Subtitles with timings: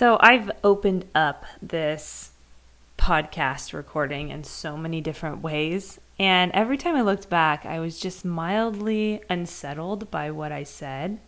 [0.00, 2.30] So I've opened up this
[2.96, 6.00] podcast recording in so many different ways.
[6.18, 11.18] And every time I looked back, I was just mildly unsettled by what I said.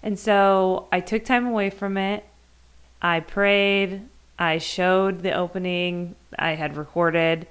[0.00, 2.24] And so I took time away from it.
[3.02, 4.02] I prayed.
[4.38, 7.48] I showed the opening I had recorded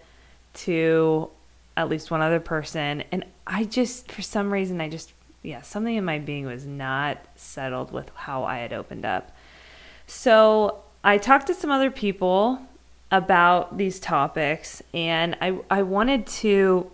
[0.64, 1.30] to
[1.76, 3.04] at least one other person.
[3.12, 5.12] And I just, for some reason, I just,
[5.44, 9.34] yeah, something in my being was not settled with how I had opened up.
[10.08, 12.62] So I talked to some other people
[13.12, 16.92] about these topics, and I, I wanted to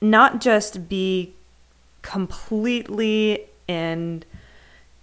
[0.00, 1.34] not just be
[2.02, 4.24] completely and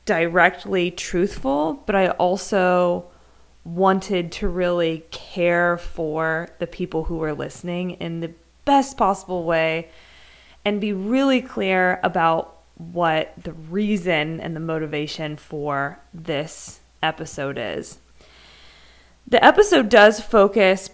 [0.05, 3.05] directly truthful, but I also
[3.63, 8.31] wanted to really care for the people who were listening in the
[8.63, 9.89] best possible way
[10.63, 17.99] and be really clear about what the reason and the motivation for this episode is.
[19.27, 20.89] The episode does focus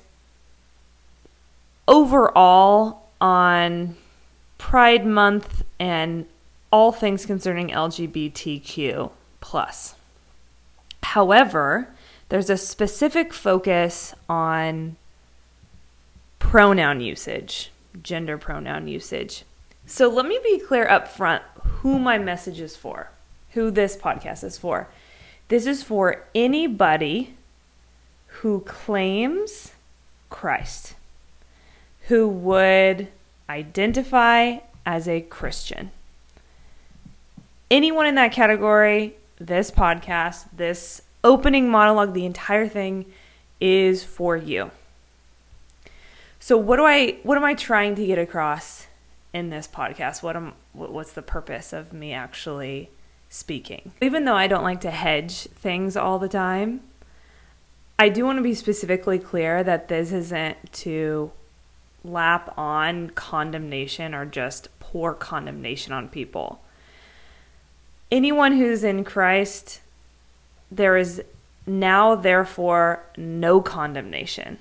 [1.88, 3.96] overall on
[4.58, 6.26] Pride Month and
[6.72, 9.96] all things concerning LGBTQ plus.
[11.04, 11.90] However,
[12.30, 14.96] there's a specific focus on
[16.40, 19.44] pronoun usage, gender pronoun usage.
[19.86, 21.44] So let me be clear up front
[21.82, 23.12] who my message is for,
[23.52, 24.88] who this podcast is for.
[25.52, 27.36] This is for anybody
[28.28, 29.74] who claims
[30.30, 30.96] Christ,
[32.04, 33.10] who would
[33.50, 35.92] identify as a Christian.
[37.70, 43.12] Anyone in that category, this podcast, this opening monologue, the entire thing
[43.60, 44.72] is for you.
[46.40, 48.88] So what do I what am I trying to get across
[49.34, 50.24] in this podcast?
[50.24, 52.90] What am what's the purpose of me actually
[53.32, 53.94] speaking.
[54.02, 56.82] Even though I don't like to hedge things all the time,
[57.98, 61.32] I do want to be specifically clear that this isn't to
[62.04, 66.62] lap on condemnation or just pour condemnation on people.
[68.12, 69.80] Anyone who's in Christ,
[70.70, 71.24] there is
[71.66, 74.58] now, therefore, no condemnation.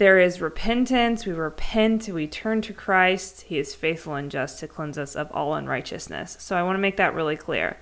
[0.00, 1.26] There is repentance.
[1.26, 2.08] We repent.
[2.08, 3.42] We turn to Christ.
[3.42, 6.38] He is faithful and just to cleanse us of all unrighteousness.
[6.40, 7.76] So I want to make that really clear.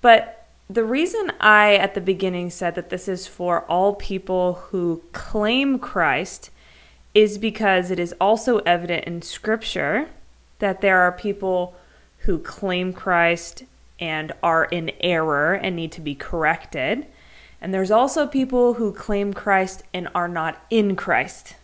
[0.00, 5.04] But the reason I, at the beginning, said that this is for all people who
[5.12, 6.50] claim Christ
[7.14, 10.08] is because it is also evident in Scripture
[10.58, 11.76] that there are people
[12.22, 13.62] who claim Christ
[14.00, 17.06] and are in error and need to be corrected.
[17.60, 21.56] And there's also people who claim Christ and are not in Christ.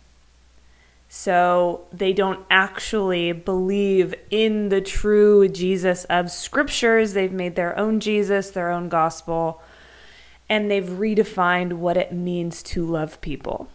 [1.07, 7.13] So they don't actually believe in the true Jesus of scriptures.
[7.13, 9.61] They've made their own Jesus, their own gospel,
[10.49, 13.67] and they've redefined what it means to love people.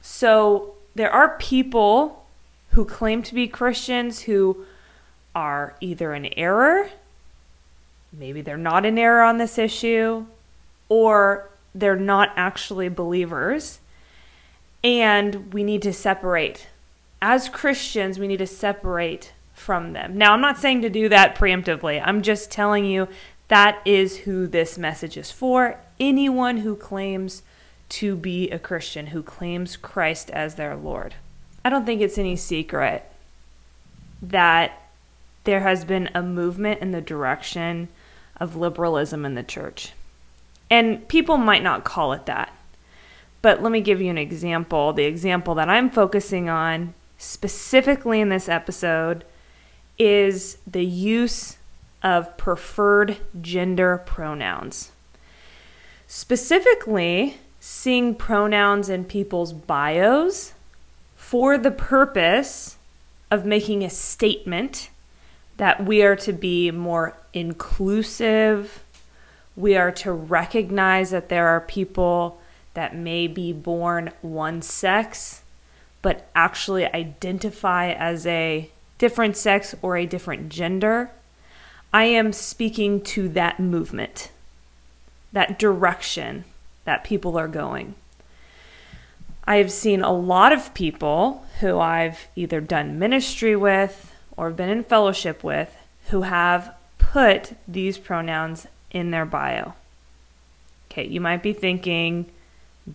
[0.00, 2.24] So there are people
[2.70, 4.64] who claim to be Christians who
[5.34, 6.88] are either in error,
[8.10, 10.24] maybe they're not in error on this issue,
[10.88, 13.80] or they're not actually believers.
[14.82, 16.68] And we need to separate.
[17.22, 20.18] As Christians, we need to separate from them.
[20.18, 22.02] Now, I'm not saying to do that preemptively.
[22.04, 23.08] I'm just telling you
[23.48, 25.78] that is who this message is for.
[25.98, 27.42] Anyone who claims
[27.90, 31.14] to be a Christian, who claims Christ as their Lord.
[31.64, 33.10] I don't think it's any secret
[34.20, 34.82] that
[35.44, 37.88] there has been a movement in the direction
[38.38, 39.92] of liberalism in the church.
[40.70, 42.52] And people might not call it that.
[43.42, 44.92] But let me give you an example.
[44.92, 49.24] The example that I'm focusing on specifically in this episode
[49.98, 51.58] is the use
[52.02, 54.92] of preferred gender pronouns.
[56.06, 60.52] Specifically, seeing pronouns in people's bios
[61.16, 62.76] for the purpose
[63.30, 64.90] of making a statement
[65.56, 68.83] that we are to be more inclusive
[69.56, 72.40] we are to recognize that there are people
[72.74, 75.42] that may be born one sex,
[76.02, 81.10] but actually identify as a different sex or a different gender.
[81.92, 84.30] I am speaking to that movement,
[85.32, 86.44] that direction
[86.84, 87.94] that people are going.
[89.46, 94.70] I have seen a lot of people who I've either done ministry with or been
[94.70, 95.76] in fellowship with
[96.08, 99.74] who have put these pronouns in their bio.
[100.90, 102.24] Okay, you might be thinking,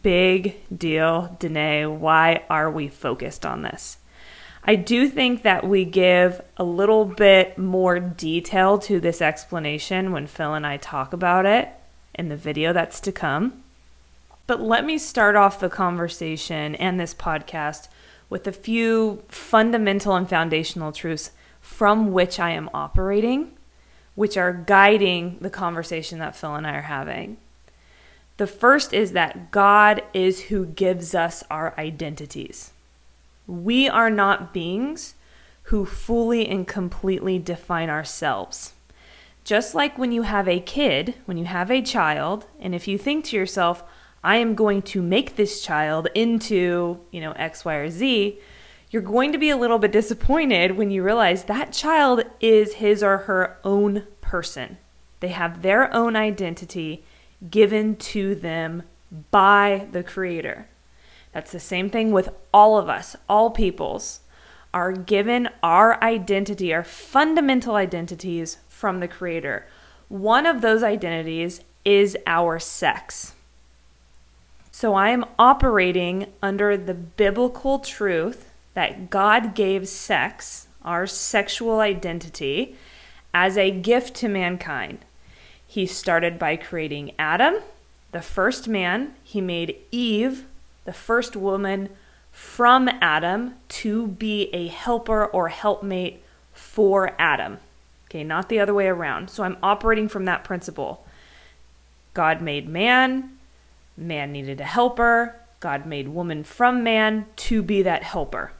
[0.02, 3.98] big deal, Danae, why are we focused on this?
[4.64, 10.28] I do think that we give a little bit more detail to this explanation when
[10.28, 11.70] Phil and I talk about it.
[12.20, 13.64] in the video that's to come.
[14.46, 17.88] But let me start off the conversation and this podcast
[18.30, 21.32] with a few fundamental and foundational truths
[21.62, 23.52] from which I am operating,
[24.16, 27.38] which are guiding the conversation that Phil and I are having.
[28.38, 32.72] The first is that God is who gives us our identities.
[33.48, 35.16] We are not beings
[35.64, 38.74] who fully and completely define ourselves.
[39.44, 42.98] Just like when you have a kid, when you have a child, and if you
[42.98, 43.84] think to yourself,
[44.24, 48.40] I am going to make this child into, you know, X, Y, or Z,
[48.92, 53.04] you're going to be a little bit disappointed when you realize that child is his
[53.04, 54.78] or her own person.
[55.20, 57.04] They have their own identity
[57.50, 58.84] given to them
[59.32, 60.68] by the Creator.
[61.32, 64.22] That's the same thing with all of us, all peoples
[64.74, 69.68] are given our identity, our fundamental identities from the Creator.
[70.10, 73.34] One of those identities is our sex.
[74.72, 82.76] So I am operating under the biblical truth that God gave sex, our sexual identity,
[83.34, 85.00] as a gift to mankind.
[85.66, 87.56] He started by creating Adam,
[88.12, 89.14] the first man.
[89.24, 90.46] He made Eve,
[90.86, 91.90] the first woman,
[92.32, 96.24] from Adam to be a helper or helpmate
[96.54, 97.58] for Adam.
[98.06, 99.30] Okay, not the other way around.
[99.30, 101.06] So I'm operating from that principle.
[102.14, 103.38] God made man,
[103.96, 108.52] man needed a helper, God made woman from man to be that helper.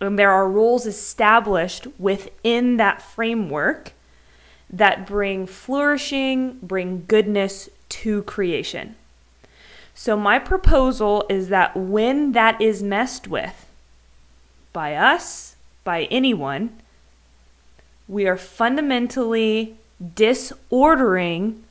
[0.00, 3.92] And there are rules established within that framework
[4.70, 8.94] that bring flourishing, bring goodness to creation.
[9.94, 13.68] So, my proposal is that when that is messed with
[14.72, 16.78] by us, by anyone,
[18.08, 19.76] we are fundamentally
[20.14, 21.62] disordering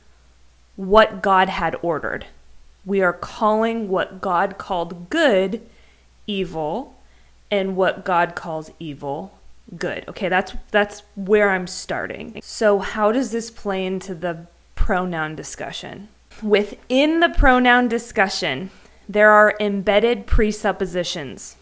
[0.76, 2.26] what God had ordered.
[2.86, 5.60] We are calling what God called good
[6.26, 6.94] evil
[7.50, 9.32] and what God calls evil
[9.76, 10.04] good.
[10.08, 12.40] Okay, that's that's where I'm starting.
[12.42, 16.08] So how does this play into the pronoun discussion?
[16.42, 18.70] Within the pronoun discussion,
[19.08, 21.56] there are embedded presuppositions.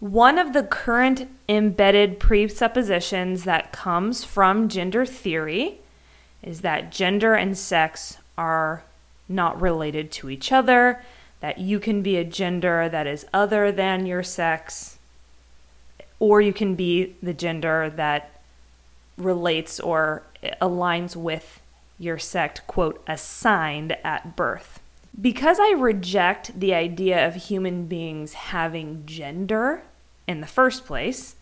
[0.00, 5.78] One of the current embedded presuppositions that comes from gender theory
[6.42, 8.82] is that gender and sex are
[9.28, 11.02] not related to each other,
[11.40, 14.91] that you can be a gender that is other than your sex,
[16.22, 18.40] or you can be the gender that
[19.16, 20.22] relates or
[20.60, 21.60] aligns with
[21.98, 24.78] your sect, quote, assigned at birth.
[25.20, 29.82] Because I reject the idea of human beings having gender
[30.28, 31.34] in the first place,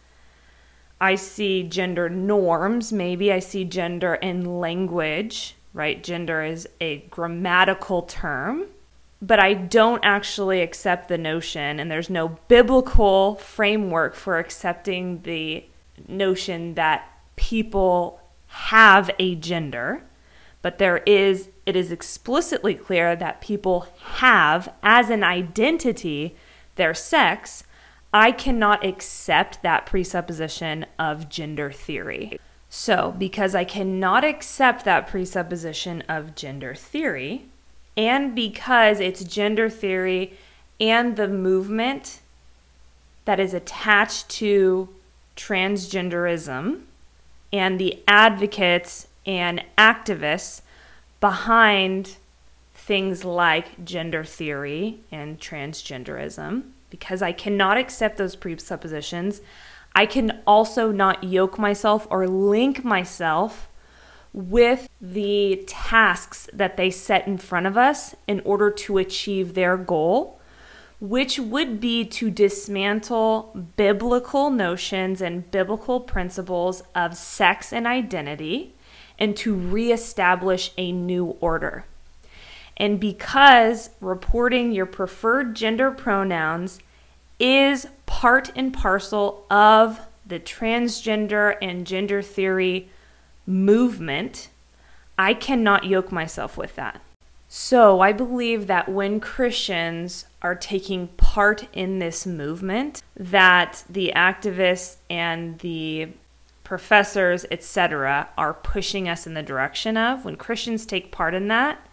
[0.98, 6.02] I see gender norms, maybe I see gender in language, right?
[6.02, 8.64] Gender is a grammatical term,
[9.22, 15.64] but I don't actually accept the notion, and there's no biblical framework for accepting the
[16.08, 17.06] notion that
[17.36, 20.02] people have a gender
[20.62, 26.36] but there is it is explicitly clear that people have as an identity
[26.76, 27.64] their sex.
[28.12, 32.40] I cannot accept that presupposition of gender theory.
[32.68, 37.49] So because i cannot accept that presupposition of gender theory
[38.00, 40.32] and because it's gender theory
[40.80, 42.20] and the movement
[43.26, 44.88] that is attached to
[45.36, 46.80] transgenderism
[47.52, 50.62] and the advocates and activists
[51.20, 52.16] behind
[52.72, 59.42] things like gender theory and transgenderism because I cannot accept those presuppositions.
[59.94, 63.68] I can also not yoke myself or link myself
[64.32, 69.76] with the tasks that they set in front of us in order to achieve their
[69.76, 70.38] goal,
[71.00, 78.74] which would be to dismantle biblical notions and biblical principles of sex and identity
[79.18, 81.84] and to reestablish a new order.
[82.76, 86.80] And because reporting your preferred gender pronouns
[87.38, 92.88] is part and parcel of the transgender and gender theory
[93.46, 94.48] movement,
[95.20, 97.02] I cannot yoke myself with that.
[97.46, 104.96] So I believe that when Christians are taking part in this movement, that the activists
[105.10, 106.08] and the
[106.64, 111.86] professors, etc., are pushing us in the direction of, when Christians take part in that,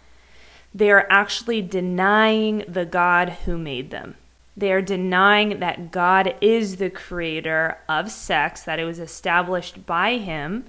[0.74, 4.14] they are actually denying the God who made them.
[4.56, 10.16] They are denying that God is the creator of sex, that it was established by
[10.16, 10.64] Him,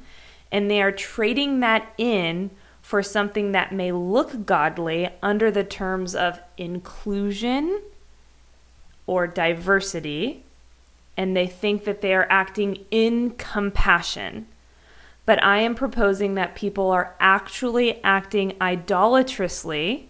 [0.51, 2.49] and they are trading that in
[2.81, 7.81] for something that may look godly under the terms of inclusion
[9.05, 10.43] or diversity,
[11.15, 14.47] and they think that they are acting in compassion.
[15.25, 20.09] But I am proposing that people are actually acting idolatrously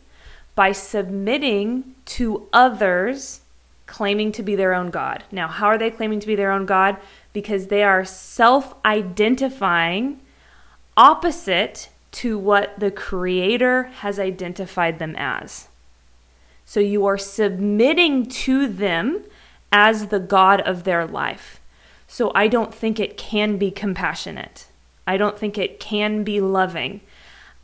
[0.55, 3.41] by submitting to others
[3.85, 5.23] claiming to be their own God.
[5.31, 6.97] Now, how are they claiming to be their own God?
[7.33, 10.21] Because they are self identifying
[10.99, 15.69] opposite to what the Creator has identified them as.
[16.65, 19.23] So you are submitting to them
[19.71, 21.61] as the God of their life.
[22.05, 24.67] So I don't think it can be compassionate.
[25.07, 26.99] I don't think it can be loving.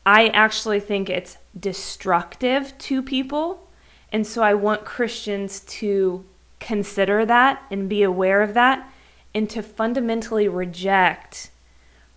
[0.06, 3.68] I actually think it's destructive to people.
[4.14, 6.24] And so I want Christians to
[6.62, 8.90] consider that and be aware of that
[9.34, 11.50] and to fundamentally reject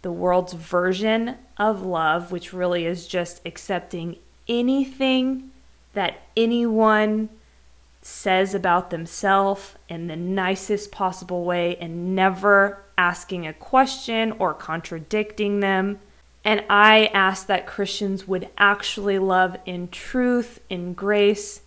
[0.02, 4.16] the world's version of love, which really is just accepting
[4.48, 5.50] anything
[5.92, 7.28] that anyone
[8.00, 15.60] says about themselves in the nicest possible way and never asking a question or contradicting
[15.60, 15.98] them.
[16.44, 21.62] And I ask that Christians would actually love in truth, in grace,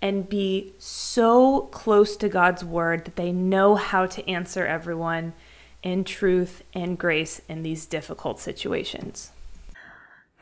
[0.00, 5.32] and be so close to God's word that they know how to answer everyone
[5.84, 9.30] in truth and grace in these difficult situations.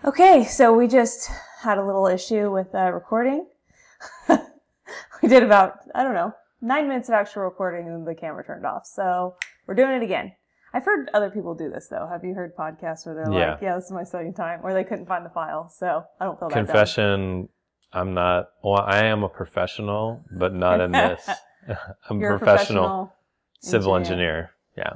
[0.04, 1.30] Okay, so we just
[1.60, 3.46] had a little issue with uh, recording.
[4.28, 8.64] we did about, I don't know, nine minutes of actual recording and the camera turned
[8.64, 8.86] off.
[8.86, 10.32] So we're doing it again.
[10.72, 12.08] I've heard other people do this though.
[12.10, 13.52] Have you heard podcasts where they're yeah.
[13.52, 15.68] like, yeah, this is my second time, or they couldn't find the file.
[15.68, 17.48] So I don't feel that Confession,
[17.92, 21.28] I'm not, well, I am a professional, but not in this.
[22.08, 23.12] I'm You're a professional, professional
[23.60, 24.28] civil engineer.
[24.28, 24.50] engineer.
[24.78, 24.92] Yeah.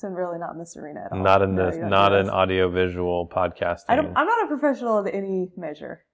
[0.00, 1.22] So really not in this arena at all.
[1.22, 3.84] Not in this, no, not an audiovisual podcasting.
[3.90, 6.06] I don't, I'm not a professional of any measure,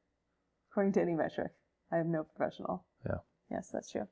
[0.72, 1.52] according to any metric.
[1.92, 2.84] I am no professional.
[3.06, 3.18] Yeah.
[3.48, 4.08] Yes, that's true.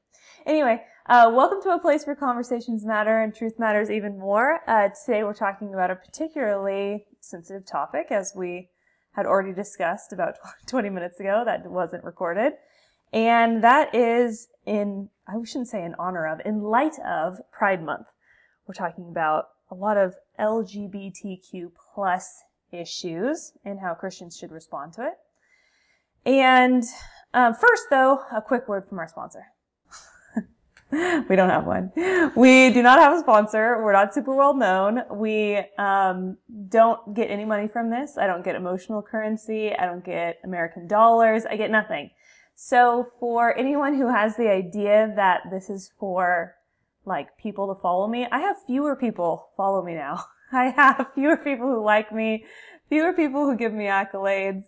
[0.47, 4.61] Anyway, uh, welcome to a place where conversations matter and truth matters even more.
[4.69, 8.69] Uh, today we're talking about a particularly sensitive topic, as we
[9.15, 10.37] had already discussed about
[10.69, 12.53] 20 minutes ago that wasn't recorded.
[13.13, 18.07] And that is in, I shouldn't say in honor of, in light of Pride Month.
[18.69, 22.43] We're talking about a lot of LGBTQ plus
[22.73, 25.15] issues and how Christians should respond to it.
[26.27, 26.85] And
[27.33, 29.45] um, first, though, a quick word from our sponsor.
[31.29, 31.93] we don't have one.
[32.37, 33.83] We do not have a sponsor.
[33.83, 35.03] We're not super well known.
[35.13, 36.37] We um,
[36.69, 38.17] don't get any money from this.
[38.17, 39.75] I don't get emotional currency.
[39.75, 41.45] I don't get American dollars.
[41.45, 42.11] I get nothing.
[42.55, 46.55] So for anyone who has the idea that this is for
[47.05, 50.25] like people to follow me, I have fewer people follow me now.
[50.53, 52.45] I have fewer people who like me,
[52.89, 54.65] fewer people who give me accolades.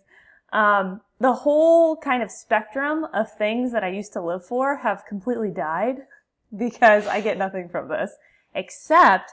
[0.51, 5.05] Um, the whole kind of spectrum of things that I used to live for have
[5.07, 5.97] completely died
[6.57, 8.11] because I get nothing from this
[8.55, 9.31] except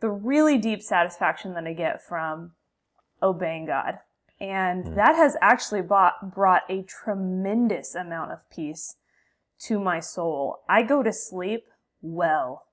[0.00, 2.52] the really deep satisfaction that I get from
[3.22, 3.98] obeying God.
[4.40, 4.94] And mm.
[4.94, 8.96] that has actually bought, brought a tremendous amount of peace
[9.60, 10.60] to my soul.
[10.68, 11.64] I go to sleep
[12.02, 12.64] well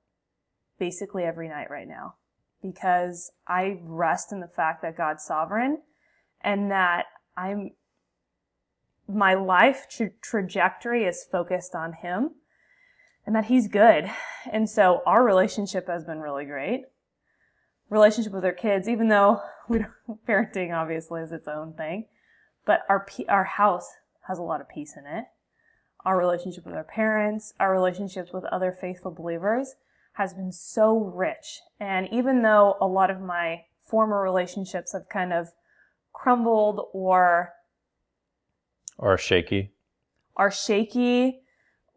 [0.79, 2.15] basically every night right now
[2.61, 5.79] because I rest in the fact that God's sovereign
[6.41, 7.05] and that
[7.35, 7.71] I'm
[9.07, 12.31] my life tra- trajectory is focused on him
[13.25, 14.09] and that he's good.
[14.51, 16.85] And so our relationship has been really great.
[17.89, 22.05] Relationship with our kids, even though we don't, parenting obviously is its own thing,
[22.65, 23.87] but our, our house
[24.27, 25.25] has a lot of peace in it
[26.07, 29.75] our relationship with our parents, our relationships with other faithful believers
[30.13, 31.59] has been so rich.
[31.81, 35.49] And even though a lot of my former relationships have kind of
[36.13, 37.51] crumbled or
[38.97, 39.73] are shaky,
[40.37, 41.41] are shaky,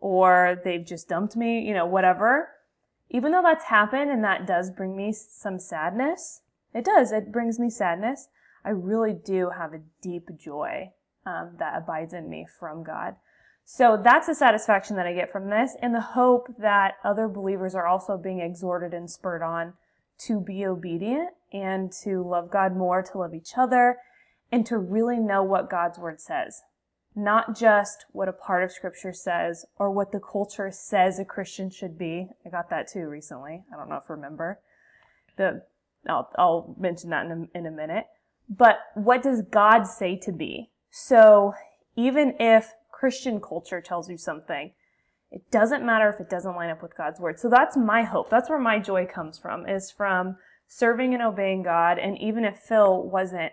[0.00, 2.48] or they've just dumped me, you know, whatever.
[3.10, 6.40] Even though that's happened and that does bring me some sadness,
[6.74, 8.26] it does, it brings me sadness.
[8.64, 10.90] I really do have a deep joy
[11.24, 13.14] um, that abides in me from God.
[13.72, 17.72] So that's the satisfaction that I get from this and the hope that other believers
[17.76, 19.74] are also being exhorted and spurred on
[20.26, 23.98] to be obedient and to love God more, to love each other,
[24.50, 26.62] and to really know what God's word says.
[27.14, 31.70] Not just what a part of scripture says or what the culture says a Christian
[31.70, 32.26] should be.
[32.44, 33.62] I got that too recently.
[33.72, 34.58] I don't know if remember.
[35.36, 35.62] The,
[36.08, 38.06] I'll, I'll mention that in a, in a minute.
[38.48, 40.70] But what does God say to be?
[40.90, 41.54] So
[41.94, 44.72] even if Christian culture tells you something.
[45.30, 47.40] It doesn't matter if it doesn't line up with God's word.
[47.40, 48.28] So that's my hope.
[48.28, 50.36] That's where my joy comes from, is from
[50.68, 51.98] serving and obeying God.
[51.98, 53.52] And even if Phil wasn't,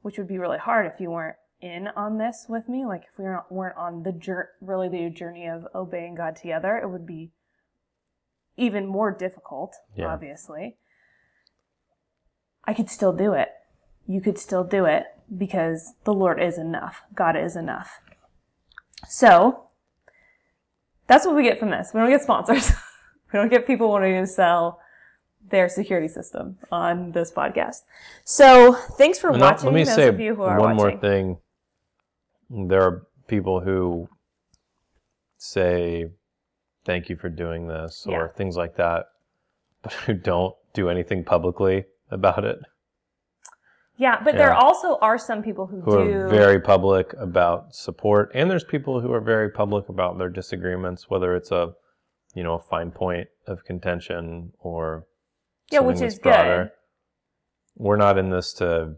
[0.00, 2.86] which would be really hard if you weren't in on this with me.
[2.86, 6.88] Like if we weren't, on the journey, really the journey of obeying God together, it
[6.88, 7.30] would be
[8.56, 10.06] even more difficult, Yeah.
[10.06, 10.78] obviously.
[12.64, 13.50] I could still do it.
[14.06, 15.04] You could still do it
[15.36, 17.02] because the Lord is enough.
[17.14, 18.00] God is enough.
[19.08, 19.64] So
[21.06, 21.90] that's what we get from this.
[21.92, 22.70] We don't get sponsors.
[23.32, 24.80] we don't get people wanting to sell
[25.50, 27.80] their security system on this podcast.
[28.24, 29.66] So thanks for And watching.
[29.66, 31.38] let me those say of you who are one more thing.
[32.48, 34.08] There are people who
[35.38, 36.06] say
[36.84, 38.28] thank you for doing this or Yeah.
[38.36, 39.06] things like that,
[39.82, 42.58] but who don't do anything publicly about it.
[44.02, 46.12] Yeah, but there also are some people who, Who do.
[46.12, 51.08] are very public about support, and there's people who are very public about their disagreements,
[51.08, 51.74] whether it's a,
[52.34, 55.06] you know, a fine point of contention or
[55.70, 56.64] Yeah, which is broader.
[56.64, 56.70] good.
[57.76, 58.96] We're not in this to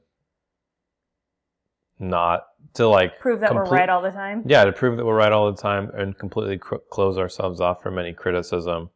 [1.99, 4.43] not to like prove that we're right all the time.
[4.47, 7.81] yeah to prove that we're right all the time and completely cr- close ourselves off
[7.83, 8.91] from any criticism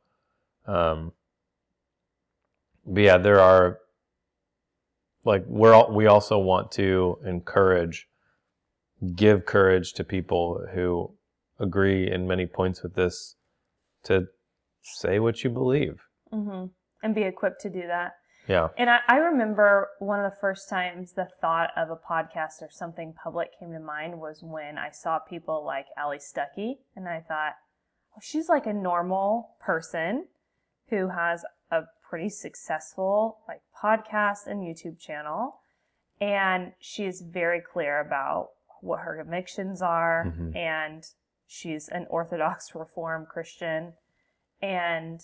[0.67, 1.13] um
[2.85, 3.79] but yeah there are
[5.25, 8.09] like we're all, we also want to encourage
[9.15, 11.15] give courage to people who
[11.61, 13.37] agree in many points with this
[14.05, 14.27] to
[14.83, 16.01] say what you believe.
[16.33, 16.67] Hmm
[17.03, 18.13] And be equipped to do that.
[18.49, 18.69] yeah.
[18.77, 22.71] And I, I remember one of the first times the thought of a podcast or
[22.71, 27.21] something public came to mind was when I saw people like Allie Stuckey, and I
[27.21, 27.55] thought,
[28.17, 30.27] oh, she's like a normal person
[30.91, 35.61] who has a pretty successful like podcast and YouTube channel,
[36.21, 38.51] and she is very clear about
[38.81, 40.57] what her convictions are, Mhm.
[40.57, 41.05] and
[41.47, 43.95] she's an Orthodox Reform Christian,
[44.63, 45.21] and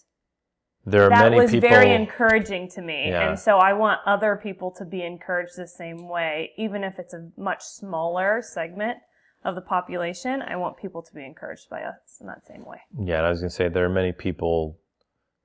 [0.86, 3.08] there are that many was people very encouraging to me.
[3.08, 3.28] Yeah.
[3.30, 7.14] And so I want other people to be encouraged the same way, even if it's
[7.14, 8.98] a much smaller segment
[9.44, 10.42] of the population.
[10.42, 12.82] I want people to be encouraged by us in that same way.
[12.98, 14.78] Yeah, and I was going to say there are many people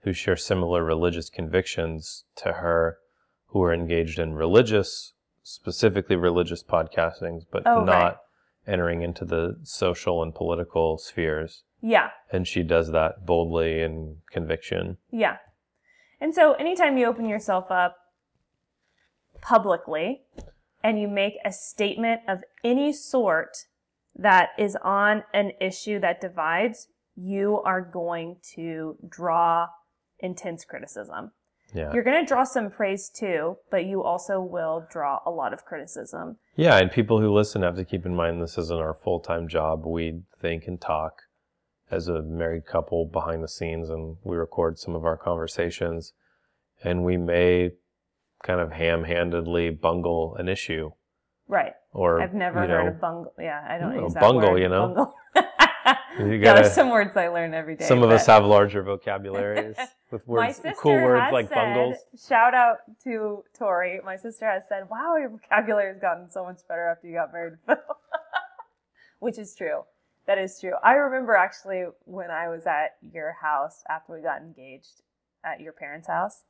[0.03, 2.97] who share similar religious convictions to her
[3.47, 8.15] who are engaged in religious, specifically religious podcastings, but Oh, not right.
[8.67, 11.63] entering into the social and political spheres.
[11.81, 12.09] Yeah.
[12.31, 14.97] And she does that boldly and conviction.
[15.11, 15.37] Yeah.
[16.21, 17.95] And so anytime you open yourself up
[19.41, 20.21] publicly
[20.83, 23.65] and you make a statement of any sort
[24.15, 29.67] that is on an issue that divides, you are going to draw
[30.19, 31.31] intense criticism.
[31.73, 31.93] Yeah.
[31.93, 35.65] You're going to draw some praise too, but you also will draw a lot of
[35.65, 36.37] criticism.
[36.55, 39.47] Yeah, and people who listen have to keep in mind this isn't our full time
[39.47, 39.85] job.
[39.85, 41.21] We think and talk
[41.91, 46.13] as a married couple behind the scenes, and we record some of our conversations,
[46.83, 47.71] and we may
[48.43, 50.91] kind of ham handedly bungle an issue.
[51.47, 51.73] Right.
[51.91, 53.33] Or I've never heard know, of bungle.
[53.39, 54.09] Yeah, I don't know.
[54.19, 54.61] bungle, word.
[54.61, 54.87] you know?
[54.87, 55.13] Bungle.
[56.19, 57.85] You gotta- there's some words I learn every day.
[57.85, 59.75] Some of us have larger vocabularies
[60.11, 61.97] with words, cool words has like said, bungles.
[62.27, 63.99] Shout out to Tori.
[64.03, 67.31] My sister has said, "Wow, your vocabulary has gotten so much better after you got
[67.33, 67.83] married." to Phil."
[69.19, 69.83] Which is true.
[70.27, 70.73] That is true.
[70.83, 75.01] I remember actually when I was at your house after we got engaged
[75.43, 76.43] at your parents' house,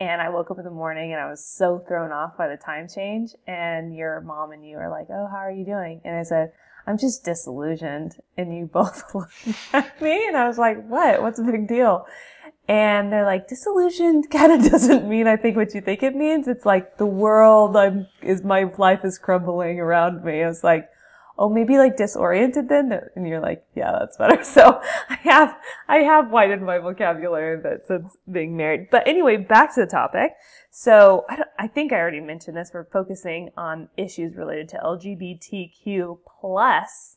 [0.00, 2.56] and I woke up in the morning and I was so thrown off by the
[2.56, 3.32] time change.
[3.46, 6.52] And your mom and you were like, "Oh, how are you doing?" And I said,
[6.86, 9.32] "I'm just disillusioned." And you both looked
[9.72, 11.22] at me, and I was like, "What?
[11.22, 12.06] What's the big deal?"
[12.68, 16.48] And they're like, disillusioned kind of doesn't mean I think what you think it means.
[16.48, 20.42] It's like the world I'm is my life is crumbling around me.
[20.42, 20.88] I was like,
[21.38, 22.92] oh, maybe like disoriented then.
[23.14, 24.42] And you're like, yeah, that's better.
[24.44, 25.56] So I have
[25.88, 28.88] I have widened my vocabulary a bit since being married.
[28.90, 30.32] But anyway, back to the topic.
[30.70, 32.70] So I, I think I already mentioned this.
[32.72, 37.16] We're focusing on issues related to LGBTQ plus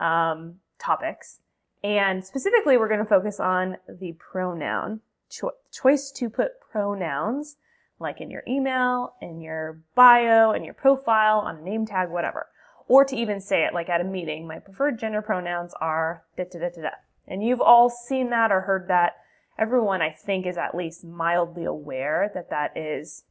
[0.00, 1.40] um, topics.
[1.82, 5.00] And specifically, we're going to focus on the pronoun
[5.30, 7.56] cho- choice to put pronouns
[8.00, 12.48] like in your email, in your bio, in your profile, on a name tag, whatever.
[12.90, 16.42] Or to even say it like at a meeting, my preferred gender pronouns are da
[16.42, 16.90] da da da da.
[17.24, 19.12] And you've all seen that or heard that.
[19.56, 23.22] Everyone, I think, is at least mildly aware that that is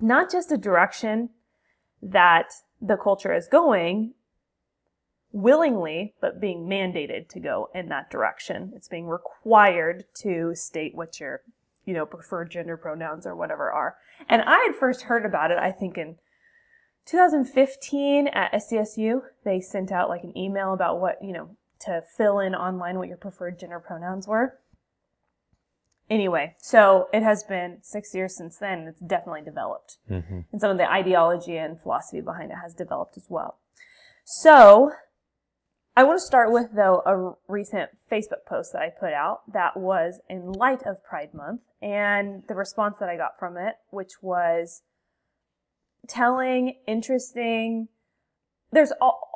[0.00, 1.30] not just a direction
[2.02, 4.14] that the culture is going,
[5.30, 8.72] willingly, but being mandated to go in that direction.
[8.74, 11.42] It's being required to state what your,
[11.84, 13.94] you know, preferred gender pronouns or whatever are.
[14.28, 16.16] And I had first heard about it, I think in
[17.06, 22.38] 2015 at SCSU, they sent out like an email about what, you know, to fill
[22.38, 24.58] in online what your preferred gender pronouns were.
[26.10, 28.80] anyway, so it has been six years since then.
[28.80, 30.40] And it's definitely developed, Mm-hmm.
[30.52, 33.58] and some of the ideology and philosophy behind it has developed as well.
[34.24, 34.92] So,
[35.96, 39.76] I want to start with though a recent Facebook post that I put out that
[39.76, 44.22] was in light of Pride Month and the response that I got from it, which
[44.22, 44.82] was
[46.08, 47.88] telling, interesting.
[48.70, 48.92] There's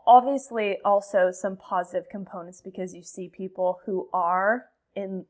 [0.07, 5.27] obviously also some positive components because you see people who are in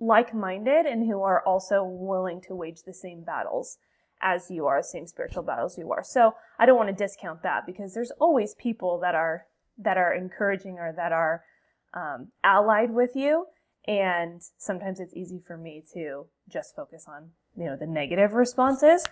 [0.00, 3.78] like-minded and who are also willing to wage the same battles
[4.20, 6.02] as you are, same spiritual battles you are.
[6.02, 9.46] So I don't want to discount that because there's always people that are
[9.78, 11.44] that are encouraging or that are
[11.92, 13.46] um, allied with you,
[13.86, 19.04] and sometimes it's easy for me to just focus on you know the negative responses.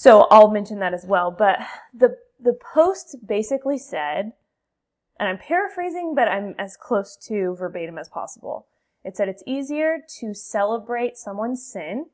[0.00, 1.32] So I'll mention that as well.
[1.32, 1.58] But
[1.92, 4.30] the the post basically said,
[5.18, 8.68] and I'm paraphrasing, but I'm as close to verbatim as possible.
[9.02, 12.10] It said it's easier to celebrate someone's sin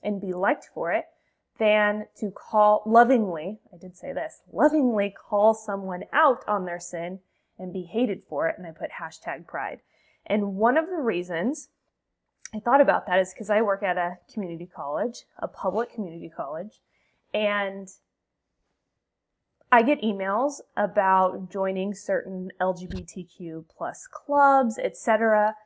[0.00, 1.06] and be liked for it
[1.58, 7.18] than to call lovingly, I did say this, lovingly call someone out on their sin
[7.58, 8.54] and be hated for it.
[8.58, 9.80] And I put hashtag pride.
[10.24, 11.68] And one of the reasons
[12.54, 16.30] I thought about that is because I work at a community college, a public community
[16.30, 16.78] college,
[17.34, 17.88] and
[19.72, 25.56] I get emails about joining certain LGBTQ plus clubs, etc.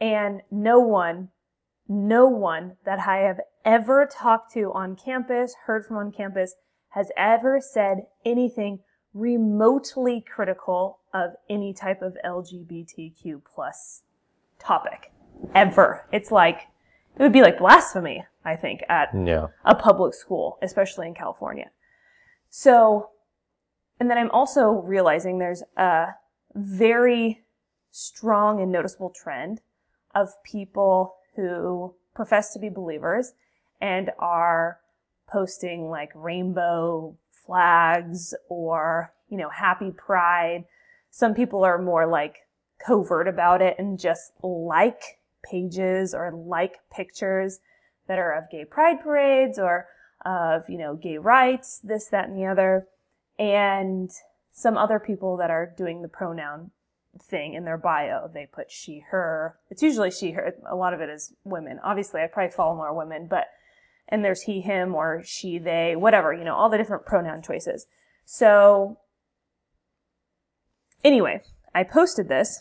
[0.00, 1.30] And no one,
[1.88, 6.54] no one that I have ever talked to on campus, heard from on campus,
[6.90, 8.78] has ever said anything
[9.12, 14.02] remotely critical of any type of LGBTQ plus
[14.60, 15.10] topic.
[15.56, 16.06] Ever.
[16.12, 16.68] It's like,
[17.18, 19.48] it would be like blasphemy, I think, at Yeah.
[19.64, 21.70] a public school, especially in California.
[22.48, 23.10] So,
[23.98, 26.14] and then I'm also realizing there's a
[26.54, 27.44] very
[27.90, 29.60] strong and noticeable trend
[30.14, 33.34] of people who profess to be believers
[33.80, 34.80] and are
[35.26, 40.64] posting like rainbow flags or, you know, happy pride.
[41.10, 42.46] Some people are more like
[42.78, 47.58] covert about it and just like pages or like pictures
[48.06, 49.86] that are of gay pride parades or
[50.24, 52.86] of, you know, gay rights, this, that, and the other.
[53.38, 54.10] And
[54.52, 56.70] some other people that are doing the pronoun
[57.22, 58.28] thing in their bio.
[58.32, 59.56] They put she, her.
[59.70, 60.54] It's usually she, her.
[60.68, 61.78] A lot of it is women.
[61.82, 63.48] Obviously, I probably follow more women, but,
[64.08, 67.86] and there's he, him, or she, they, whatever, you know, all the different pronoun choices.
[68.24, 68.98] So,
[71.04, 71.42] anyway,
[71.74, 72.60] I posted this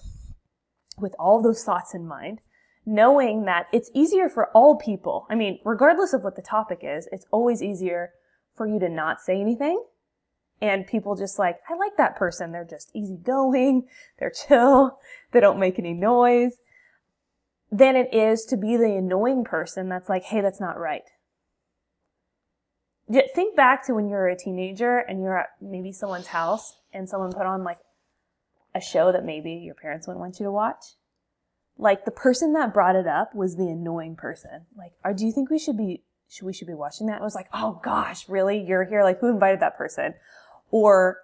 [0.97, 2.41] with all those thoughts in mind,
[2.85, 5.25] knowing that it's easier for all people.
[5.29, 8.11] I mean, regardless of what the topic is, it's always easier
[8.55, 9.83] for you to not say anything.
[10.61, 12.51] And people just like, I like that person.
[12.51, 13.87] They're just easygoing.
[14.19, 14.99] They're chill.
[15.31, 16.61] They don't make any noise.
[17.69, 21.01] Than it is to be the annoying person that's like, hey, that's not right.
[23.11, 27.09] Think back to when you were a teenager and you're at maybe someone's house and
[27.09, 27.79] someone put on like
[28.73, 30.95] a show that maybe your parents wouldn't want you to watch.
[31.77, 34.65] Like the person that brought it up was the annoying person.
[34.77, 37.19] Like, are, do you think we should be, should we should be watching that?
[37.19, 38.63] It was like, oh gosh, really?
[38.63, 39.03] You're here?
[39.03, 40.13] Like, who invited that person?
[40.71, 41.17] Or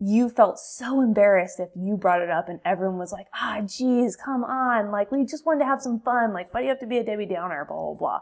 [0.00, 4.16] you felt so embarrassed if you brought it up and everyone was like, ah, geez,
[4.16, 4.90] come on.
[4.90, 6.32] Like, we just wanted to have some fun.
[6.32, 7.64] Like, why do you have to be a Debbie Downer?
[7.68, 8.20] Blah, blah,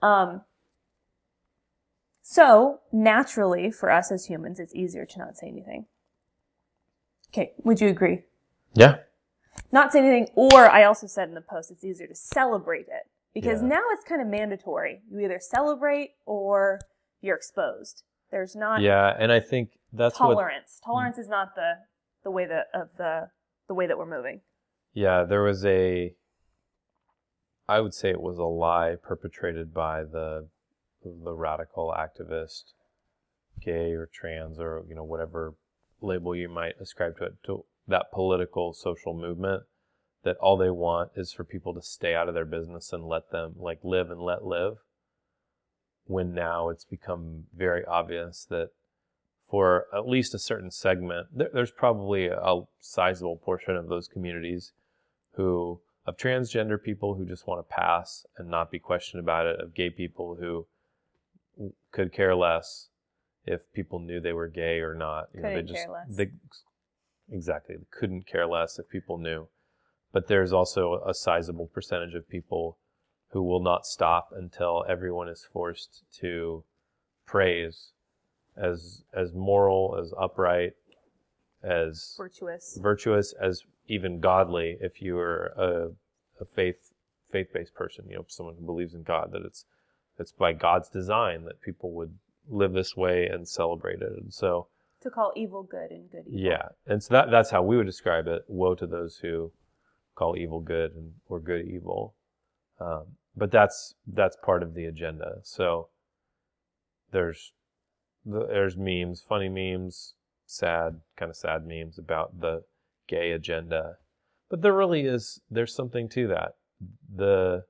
[0.00, 0.08] blah.
[0.08, 0.42] Um,
[2.22, 5.86] so naturally for us as humans, it's easier to not say anything.
[7.30, 7.52] Okay.
[7.64, 8.20] Would you agree?
[8.74, 8.98] Yeah.
[9.70, 10.28] Not say anything.
[10.34, 13.68] Or I also said in the post, it's easier to celebrate it because Yeah.
[13.68, 15.02] now it's kind of mandatory.
[15.10, 16.80] You either celebrate or
[17.20, 18.02] you're exposed.
[18.30, 20.80] There's not Yeah, and I think that's what tolerance.
[20.84, 21.78] Tolerance is not the
[22.24, 23.30] the way that of the
[23.68, 24.40] the way that we're moving.
[24.94, 26.14] Yeah, there was a
[27.68, 30.48] I would say it was a lie perpetrated by the
[31.04, 32.72] the radical activist,
[33.60, 35.54] gay or trans or you know whatever
[36.00, 39.62] label you might ascribe to it to that political social movement
[40.24, 43.30] that all they want is for people to stay out of their business and let
[43.30, 44.78] them like live and let live
[46.06, 48.70] when now it's become very obvious that
[49.48, 54.72] for at least a certain segment, there, there's probably a sizable portion of those communities
[55.34, 59.60] who, of transgender people who just want to pass and not be questioned about it,
[59.60, 60.66] of gay people who
[61.92, 62.88] could care less
[63.44, 65.26] if people knew they were gay or not.
[65.34, 66.16] You know, they Couldn't just, care less.
[66.16, 66.30] They,
[67.32, 69.48] exactly, they couldn't care less if people knew.
[70.12, 72.76] But there's also a sizable percentage of people
[73.30, 76.64] who will not stop until everyone is forced to
[77.26, 77.92] praise
[78.56, 80.72] as as moral, as upright,
[81.62, 82.78] as Virtuous.
[82.80, 85.88] virtuous, as even godly if you are a,
[86.40, 86.92] a faith
[87.30, 89.64] faith based based person, you know, someone who believes in God, that it's
[90.18, 92.18] it's by God's design that people would
[92.48, 94.12] live this way and celebrate it.
[94.12, 94.66] And so
[95.02, 96.40] to call evil good and good evil.
[96.40, 96.68] Yeah.
[96.86, 98.42] And so that that's how we would describe it.
[98.48, 99.52] Woe to those who
[100.14, 102.14] call evil good and or good evil.
[102.80, 105.36] Um, but that's that's part of the agenda.
[105.42, 105.88] So
[107.12, 107.52] there's
[108.24, 110.14] there's memes, funny memes,
[110.46, 112.62] sad, kind of sad memes about the
[113.08, 113.96] gay agenda.
[114.50, 116.56] But there really is there's something to that.
[117.14, 117.64] The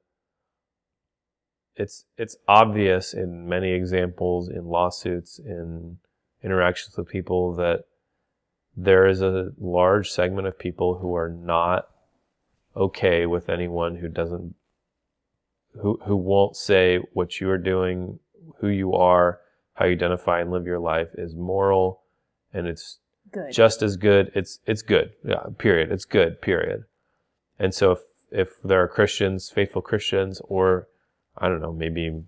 [1.77, 5.99] it's it's obvious in many examples in lawsuits in
[6.43, 7.85] interactions with people that
[8.77, 11.89] there is a large segment of people who are not
[12.77, 14.55] okay with anyone who doesn't
[15.81, 18.19] who who won't say what you are doing,
[18.59, 19.41] who you are,
[19.75, 22.03] how you identify and live your life is moral
[22.53, 22.99] and it's
[23.31, 23.53] good.
[23.53, 24.31] just as good.
[24.35, 25.13] It's it's good.
[25.25, 25.91] Yeah, period.
[25.91, 26.85] It's good, period.
[27.59, 28.01] And so if
[28.31, 30.89] if there are Christians, faithful Christians or
[31.37, 32.23] I don't know, maybe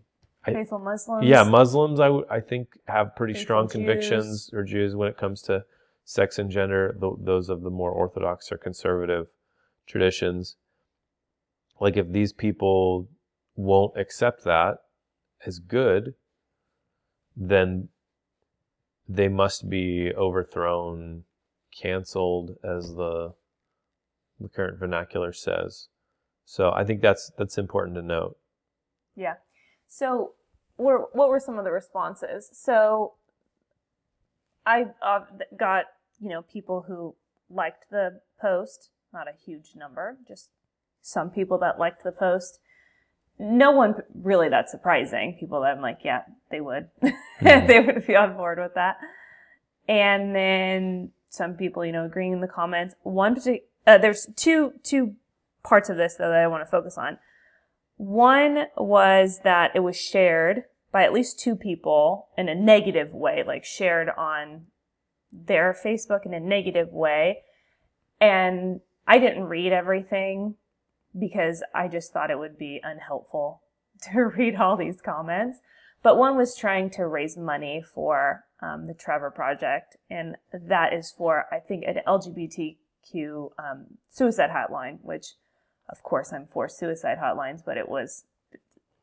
[0.53, 1.27] faithful Muslims.
[1.27, 3.73] yeah, Muslims I think have pretty Faithful strong Jews.
[3.73, 5.65] convictions or Jews when it comes to
[6.05, 9.29] sex and gender, th- those of the more orthodox or conservative
[9.87, 10.57] traditions.
[11.81, 13.09] Like if these people
[13.57, 14.79] won't accept that
[15.47, 16.15] as good,
[17.37, 17.89] then
[19.09, 21.25] they must be overthrown,
[21.81, 23.35] canceled, as the
[24.41, 25.89] the current vernacular says.
[26.45, 28.37] So I think that's that's important to note.
[29.17, 29.35] Yeah.
[29.97, 30.33] So,
[30.77, 32.51] were what were some of the responses?
[32.53, 33.13] So,
[34.67, 35.21] I uh,
[35.57, 35.85] got
[36.19, 37.15] you know people who
[37.49, 40.51] liked the post, not a huge number, just
[41.01, 42.59] some people that liked the post.
[43.39, 45.37] No one really that surprising.
[45.39, 46.89] People that I'm like, yeah, they would,
[47.41, 48.97] they would be on board with that.
[49.87, 52.97] And then some people, you know, agreeing in the comments.
[53.05, 55.15] One particular, uh, there's two two
[55.63, 57.19] parts of this though that I want to focus on.
[57.97, 63.43] One was that it was shared by at least two people in a negative way,
[63.47, 64.67] like shared on
[65.33, 67.43] their Facebook in a negative way.
[68.21, 70.55] And I didn't read everything
[71.19, 73.63] because I just thought it would be unhelpful
[74.13, 75.59] to read all these comments.
[76.03, 81.11] But one was trying to raise money for um, the Trevor Project, and that is
[81.17, 85.35] for, I think, an LGBTQ um, suicide hotline, which
[85.89, 88.25] of course I'm for suicide hotlines, but it was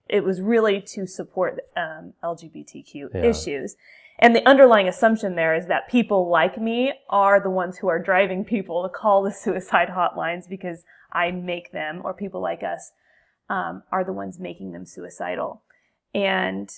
[0.09, 3.23] it was really to support um, LGBTQ Yeah.
[3.23, 3.77] issues.
[4.19, 7.97] And the underlying assumption there is that people like me are the ones who are
[7.97, 12.91] driving people to call the suicide hotlines because I make them, or people like us
[13.49, 15.61] um, are the ones making them suicidal.
[16.13, 16.69] And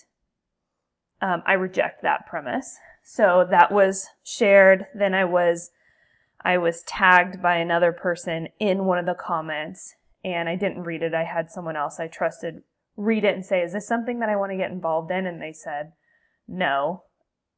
[1.21, 2.77] um, I reject that premise.
[3.03, 4.87] So that was shared.
[4.93, 5.71] Then I was
[6.43, 11.03] I was tagged by another person in one of the comments and I didn't read
[11.03, 11.13] it.
[11.13, 12.63] I had someone else I trusted
[12.95, 15.41] read it and say, "Is this something that I want to get involved in?" And
[15.41, 15.93] they said,
[16.47, 17.03] "No,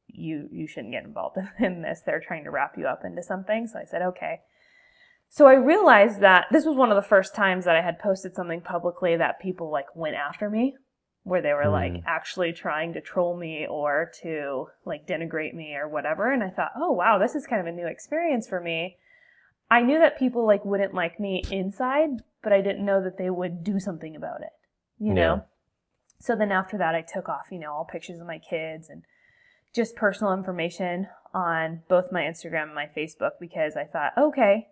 [0.06, 2.02] you you shouldn't get involved in this.
[2.04, 4.40] They're trying to wrap you up into something." So I said, "Okay."
[5.28, 8.34] So I realized that this was one of the first times that I had posted
[8.34, 10.76] something publicly that people like went after me,
[11.26, 11.98] where they were like Hmm.
[12.06, 16.30] actually trying to troll me or to like denigrate me or whatever.
[16.30, 18.96] And I thought, oh wow, this is kind of a new experience for me.
[19.68, 23.28] I knew that people like wouldn't like me inside, but I didn't know that they
[23.28, 24.52] would do something about it.
[25.00, 25.44] You know?
[26.20, 29.02] So then after that I took off, you know, all pictures of my kids and
[29.74, 34.68] just personal information on both my Instagram and my Facebook because I thought, okay,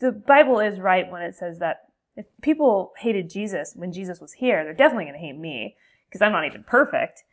[0.00, 1.84] the Bible is right when it says that
[2.16, 5.76] if people hated Jesus when Jesus was here, they're definitely going to hate me
[6.12, 7.24] because I'm not even perfect.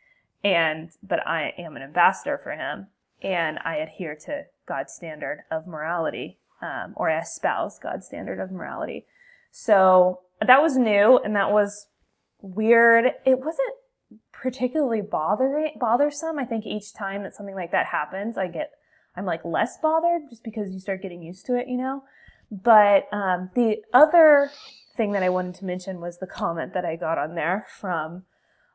[0.42, 2.86] And, but I am an ambassador for him
[3.22, 8.50] and I adhere to God's standard of morality, um, or I espouse God's standard of
[8.50, 9.04] morality.
[9.50, 11.88] So that was new and that was
[12.40, 13.12] weird.
[13.26, 13.74] It wasn't
[14.32, 16.38] particularly bothering, bothersome.
[16.38, 18.70] I think each time that something like that happens, I get,
[19.14, 22.04] I'm like less bothered just because you start getting used to it, you know?
[22.50, 24.50] But, um, the other
[24.96, 28.24] thing that I wanted to mention was the comment that I got on there from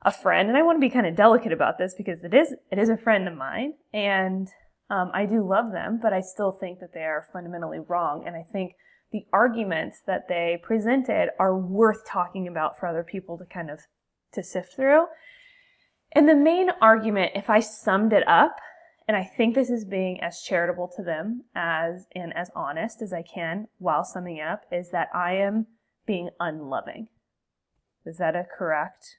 [0.05, 0.47] a friend.
[0.47, 2.89] And I want to be kind of delicate about this because it is, it is
[2.89, 4.47] a friend of mine and,
[4.89, 8.23] um, I do love them, but I still think that they are fundamentally wrong.
[8.25, 8.75] And I think
[9.11, 13.79] the arguments that they presented are worth talking about for other people to kind of
[14.33, 15.05] to sift through.
[16.11, 18.57] And the main argument, if I summed it up,
[19.07, 23.13] and I think this is being as charitable to them as and as honest as
[23.13, 25.67] I can while summing up, is that I am
[26.05, 27.07] being unloving.
[28.05, 29.17] Is that a correct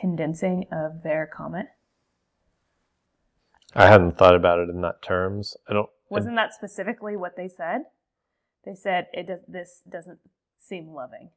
[0.00, 1.68] condensing of their comment?
[3.74, 5.56] I hadn't thought about it in that terms.
[5.68, 5.90] I don't.
[6.08, 7.82] Wasn't that specifically what they said?
[8.64, 9.40] They said it does.
[9.46, 10.18] This doesn't
[10.58, 11.30] seem loving.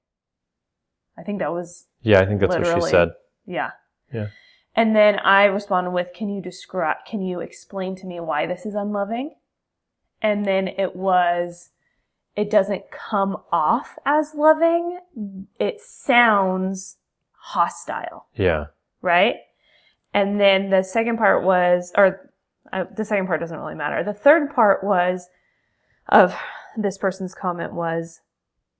[1.17, 3.09] I think that was Yeah, I think that's what she said.
[3.45, 3.71] yeah.
[4.11, 4.27] Yeah.
[4.75, 6.97] And then I responded with, "Can you describe?
[7.05, 9.35] Can you explain to me why this is unloving?"
[10.21, 11.69] And then it was,
[12.35, 14.99] "It doesn't come off as loving.
[15.59, 16.97] It sounds
[17.43, 18.65] hostile." Yeah.
[19.01, 19.35] right?
[20.13, 22.31] And then the second part was, or
[22.71, 24.03] uh, the second part doesn't really matter.
[24.03, 25.27] The third part was
[26.09, 26.35] of
[26.77, 28.21] this person's comment was,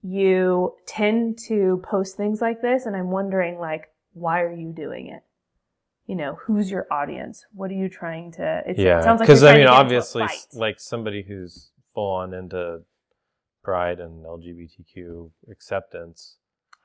[0.02, 5.08] you tend to post things like this, and I'm wondering, like, why are you doing
[5.08, 5.24] it?
[6.06, 7.46] You know, who's your audience?
[7.54, 8.64] What are you trying to?
[8.66, 9.00] It's, yeah.
[9.00, 11.72] it sounds like Because you're I mean, to get into a obviously, like somebody who's
[11.94, 12.82] full on into
[13.64, 16.36] pride and LGBTQ acceptance.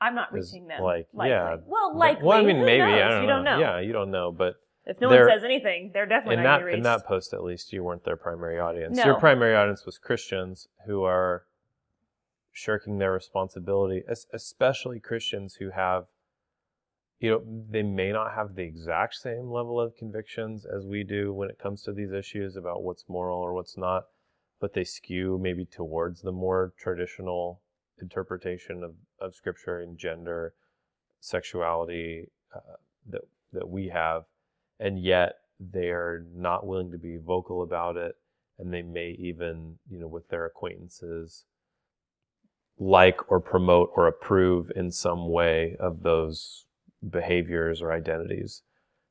[0.01, 0.81] I'm not reaching them.
[0.81, 1.31] like, likely.
[1.31, 1.57] yeah.
[1.65, 2.23] Well, likely.
[2.25, 3.01] Well, I mean, maybe knows?
[3.01, 3.35] I don't you know.
[3.35, 3.59] don't know.
[3.59, 6.73] Yeah, you don't know, but If no one says anything, they're definitely in not that
[6.73, 9.05] in that post at least you weren't their primary audience No.
[9.05, 11.43] your primary audience was christians who are
[12.51, 16.05] shirking their responsibility especially christians who have
[17.19, 21.33] you know they may not have the exact same level of convictions as we do
[21.33, 24.05] when it comes to these issues about what's moral or what's not
[24.59, 27.61] but they skew maybe towards the more traditional
[28.01, 30.53] interpretation of, of scripture and gender
[31.19, 32.75] sexuality uh,
[33.09, 34.23] that that we have
[34.79, 38.15] and yet they're not willing to be vocal about it
[38.57, 41.43] and they may even you know with their acquaintances
[42.77, 46.65] like or promote or approve in some way of those
[47.09, 48.61] behaviors or identities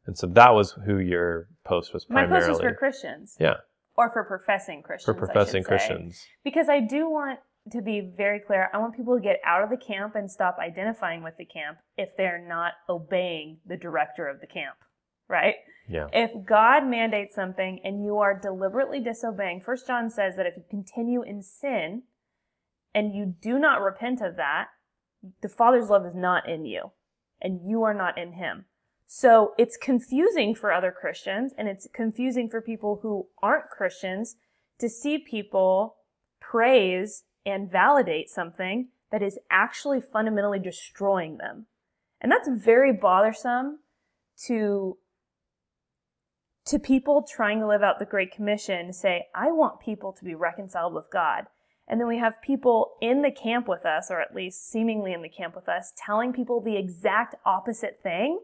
[0.06, 2.30] and so that was who your post was primarily.
[2.32, 3.36] My post was for Christians.
[3.38, 3.56] yeah
[3.96, 5.04] Or for professing Christians.
[5.04, 7.40] for professing christians Because I do want
[7.72, 8.70] to be very clear.
[8.72, 11.78] I want people to get out of the camp and stop identifying with the camp
[11.96, 14.76] if they're not obeying the director of the camp,
[15.28, 15.56] right?
[15.88, 20.56] yeah If God mandates something and you are deliberately disobeying, First John says that if
[20.56, 22.02] you continue in sin
[22.94, 24.68] and you do not repent of that,
[25.42, 26.92] the Father's love is not in you
[27.40, 28.66] and you are not in him.
[29.06, 34.36] So it's confusing for other Christians and it's confusing for people who aren't Christians
[34.78, 35.96] to see people
[36.40, 41.66] praise and validate something that is actually fundamentally destroying them.
[42.20, 43.78] And that's very bothersome
[44.46, 44.98] to
[46.66, 50.34] to people trying to live out the Great Commission say, I want people to be
[50.34, 51.44] reconciled with God.
[51.88, 55.22] And then we have people in the camp with us, or at least seemingly in
[55.22, 58.40] the camp with us, telling people the exact opposite thing.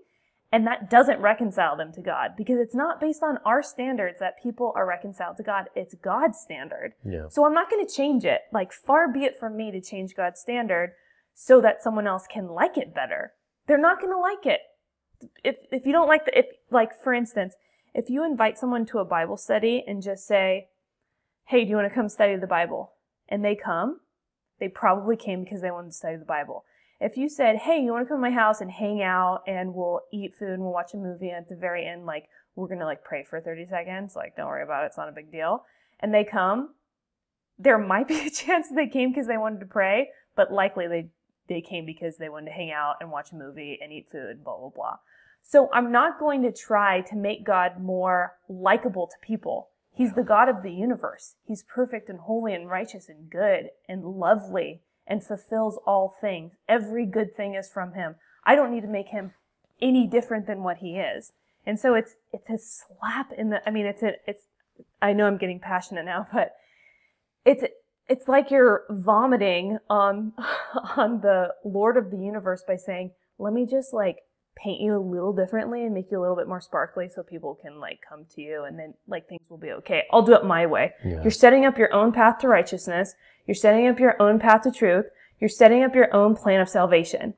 [0.55, 4.41] And that doesn't reconcile them to God because it's not based on our standards that
[4.41, 5.65] people are reconciled to God.
[5.75, 6.93] It's God's standard.
[7.05, 8.43] yeah So I'm not going to change it.
[8.53, 10.93] Like, far be it from me to change God's standard
[11.35, 13.33] so that someone else can like it better.
[13.67, 14.61] They're not going to like it.
[15.43, 17.57] If, if you don't like the, if, like, for instance,
[17.93, 20.69] if you invite someone to a Bible study and just say,
[21.47, 22.93] Hey, do you want to come study the Bible?
[23.29, 23.99] And they come,
[24.61, 26.65] they probably came because they wanted to study the Bible.
[27.01, 29.75] If you said, Hey, you want to come to my house and hang out and
[29.75, 32.69] we'll eat food and we'll watch a movie and at the very end, like, we're
[32.69, 34.15] going to like pray for 30 seconds.
[34.15, 34.87] Like, don't worry about it.
[34.89, 35.65] It's not a big deal.
[36.01, 36.71] And they come,
[37.59, 41.09] there might be a chance they came because they wanted to pray, but likely they,
[41.49, 44.45] they came because they wanted to hang out and watch a movie and eat food,
[44.45, 44.97] blah, blah, blah.
[45.43, 49.69] So I'm not going to try to make God more likable to people.
[49.93, 51.35] He's the God of the universe.
[51.45, 56.53] He's perfect and holy and righteous and good and lovely and fulfills all things.
[56.69, 58.17] Every good thing is from him.
[58.45, 59.33] I don't need to make him
[59.81, 61.33] any different than what he is.
[61.67, 64.47] And so it's it's a slap in the I mean it's a it's
[65.01, 66.53] I know I'm getting passionate now, but
[67.45, 67.65] it's
[68.09, 70.47] it's like you're vomiting on um,
[70.97, 74.19] on the Lord of the universe by saying, "Let me just like
[74.57, 77.59] paint you a little differently and make you a little bit more sparkly so people
[77.61, 80.05] can like come to you and then like things will be okay.
[80.13, 83.15] I'll do it my way." yeah You're setting up your own path to righteousness.
[83.47, 85.07] You're setting up your own path to truth.
[85.41, 87.35] You're setting up your own plan of salvation,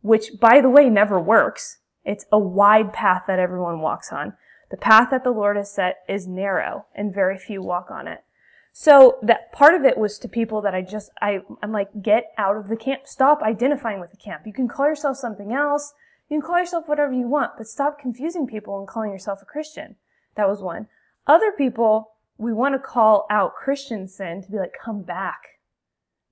[0.00, 1.78] which by the way never works.
[2.04, 4.34] It's a wide path that everyone walks on.
[4.70, 8.24] The path that the Lord has set is narrow and very few walk on it.
[8.72, 12.32] So that part of it was to people that I just, I, I'm like, get
[12.36, 13.02] out of the camp.
[13.04, 14.42] Stop identifying with the camp.
[14.46, 15.94] You can call yourself something else.
[16.28, 19.46] You can call yourself whatever you want, but stop confusing people and calling yourself a
[19.46, 19.96] Christian.
[20.36, 20.88] That was one.
[21.26, 25.60] Other people, we want to call out Christian sin to be like, come back.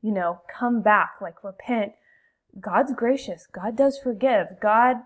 [0.00, 1.92] You know, come back, like repent.
[2.58, 3.46] God's gracious.
[3.46, 4.60] God does forgive.
[4.60, 4.96] God,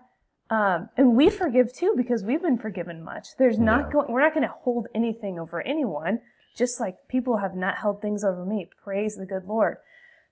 [0.49, 3.35] um, and we forgive too because we've been forgiven much.
[3.37, 3.91] There's not Yeah.
[3.91, 6.21] going, we're not going to hold anything over anyone,
[6.55, 8.69] just like people have not held things over me.
[8.83, 9.77] Praise the good Lord.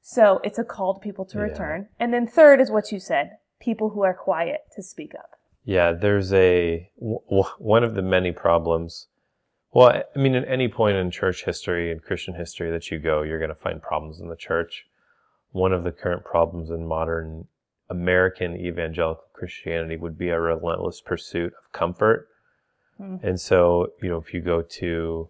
[0.02, 1.44] So it's a call to people to Yeah.
[1.44, 1.90] return.
[2.00, 5.32] And then third is what you said people who are quiet to speak up.
[5.66, 9.08] Yeah, there's a w- w- one of the many problems.
[9.74, 13.24] Well, I mean, at any point in church history and Christian history that you go,
[13.24, 14.86] you're going to find problems in the church.
[15.52, 17.48] One of the current problems in modern
[17.90, 22.30] American evangelical Christianity would be a relentless pursuit of comfort.
[23.02, 23.24] Mm.
[23.24, 25.30] And so, you know, if you go to,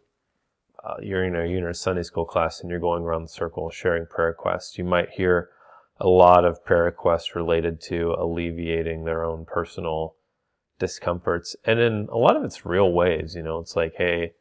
[0.83, 3.29] uh, you're, you know, you're in a Sunday school class and you're going around the
[3.29, 5.49] circle sharing prayer requests, you might hear
[5.97, 10.15] a lot of prayer requests related to alleviating their own personal
[10.77, 11.55] discomforts.
[11.63, 14.33] And in a lot of it's real ways, you know, it's like, hey,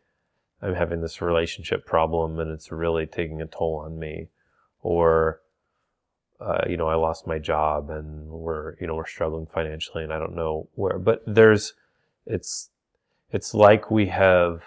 [0.61, 4.29] I'm having this relationship problem and it's really taking a toll on me.
[4.81, 5.41] Or,
[6.41, 10.13] uh, you know, I lost my job and we're, you know, we're struggling financially and
[10.13, 11.75] I don't know where, but there's,
[12.27, 12.71] it's,
[13.31, 14.63] it's like we have,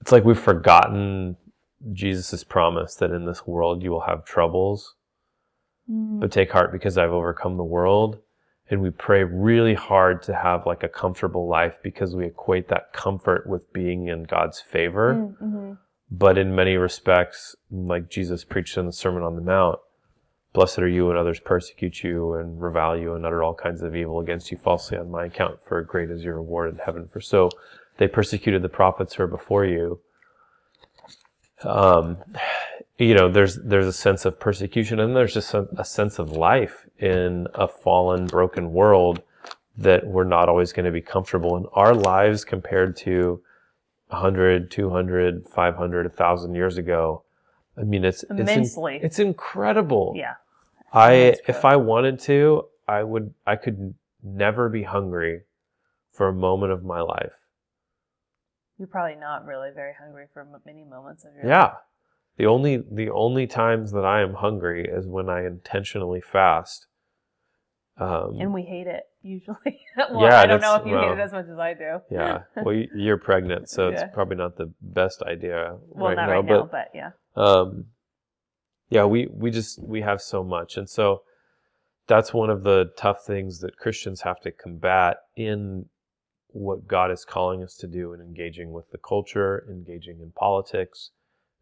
[0.00, 1.36] it's like we've forgotten
[1.92, 4.96] Jesus' promise that in this world you will have troubles,
[5.90, 6.20] mm.
[6.20, 8.18] but take heart because I've overcome the world.
[8.70, 12.92] And we pray really hard to have like a comfortable life because we equate that
[12.92, 15.14] comfort with being in God's favor.
[15.14, 15.72] Mm, mm-hmm.
[16.12, 19.78] But in many respects, like Jesus preached in the Sermon on the Mount,
[20.52, 23.94] blessed are you when others persecute you and revile you and utter all kinds of
[23.94, 27.08] evil against you falsely on my account, for great is your reward in heaven.
[27.12, 27.50] For so
[27.98, 30.00] they persecuted the prophets who are before you.
[31.64, 32.18] Um,
[32.98, 36.32] you know, there's there's a sense of persecution and there's just a, a sense of
[36.32, 39.22] life in a fallen, broken world
[39.76, 41.64] that we're not always going to be comfortable in.
[41.72, 43.40] Our lives compared to
[44.08, 47.22] 100, 200, 500, 1,000 years ago.
[47.78, 48.96] I mean, it's immensely.
[48.96, 50.12] It's, in, it's incredible.
[50.16, 50.34] Yeah.
[50.92, 53.32] I if I wanted to, I would.
[53.46, 55.42] I could never be hungry
[56.12, 57.32] for a moment of my life.
[58.80, 61.64] You're probably not really very hungry for many moments of your yeah.
[61.64, 61.74] life.
[62.38, 66.86] The only the only times that I am hungry is when I intentionally fast.
[67.98, 69.82] Um, and we hate it usually.
[70.10, 71.98] well, yeah, I don't know if you well, hate it as much as I do.
[72.10, 72.44] yeah.
[72.64, 74.00] Well, you're pregnant, so yeah.
[74.00, 76.32] it's probably not the best idea well, right not now.
[76.32, 77.10] Right but, now, but yeah.
[77.36, 77.84] Um,
[78.88, 81.20] yeah, we we just we have so much, and so
[82.06, 85.84] that's one of the tough things that Christians have to combat in
[86.52, 91.10] what God is calling us to do in engaging with the culture, engaging in politics,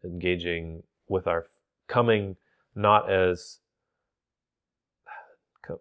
[0.03, 1.47] engaging with our
[1.87, 2.35] coming
[2.75, 3.59] not as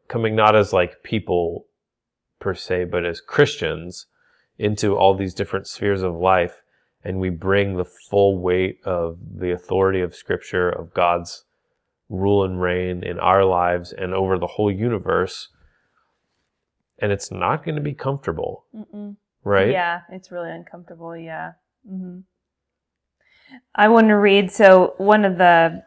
[0.08, 1.66] coming not as like people
[2.40, 4.06] per se, but as Christians
[4.58, 6.62] into all these different spheres of life.
[7.04, 11.44] And we bring the full weight of the authority of Scripture, of God's
[12.08, 15.48] rule and reign in our lives and over the whole universe.
[17.00, 18.64] And it's not going to be comfortable.
[18.74, 19.16] Mm-mm.
[19.44, 19.70] Right?
[19.70, 21.16] Yeah, it's really uncomfortable.
[21.16, 21.52] Yeah.
[21.90, 22.20] Mm-hmm.
[23.74, 24.50] I want to read.
[24.50, 25.84] So, one of the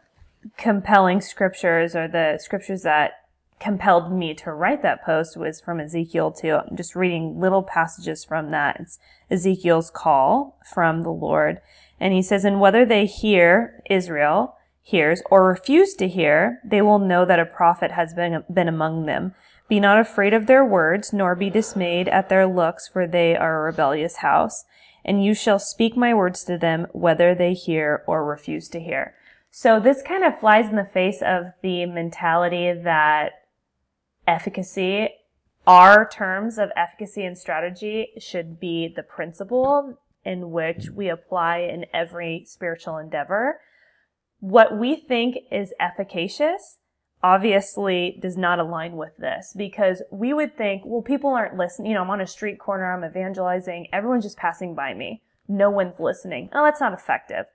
[0.56, 3.12] compelling scriptures or the scriptures that
[3.60, 6.54] compelled me to write that post was from Ezekiel 2.
[6.54, 8.80] I'm just reading little passages from that.
[8.80, 8.98] It's
[9.30, 11.60] Ezekiel's call from the Lord.
[12.00, 16.98] And he says, And whether they hear, Israel hears, or refuse to hear, they will
[16.98, 19.34] know that a prophet has been, been among them.
[19.72, 23.58] Be not afraid of their words, nor be dismayed at their looks, for they are
[23.58, 24.66] a rebellious house.
[25.02, 29.14] And you shall speak my words to them, whether they hear or refuse to hear.
[29.50, 33.32] So this kind of flies in the face of the mentality that
[34.26, 35.08] efficacy,
[35.66, 41.86] our terms of efficacy and strategy should be the principle in which we apply in
[41.94, 43.60] every spiritual endeavor.
[44.38, 46.76] What we think is efficacious
[47.22, 51.90] obviously does not align with this because we would think, well, people aren't listening.
[51.90, 55.22] You know, I'm on a street corner, I'm evangelizing, everyone's just passing by me.
[55.48, 56.50] No one's listening.
[56.52, 57.46] Oh, that's not effective.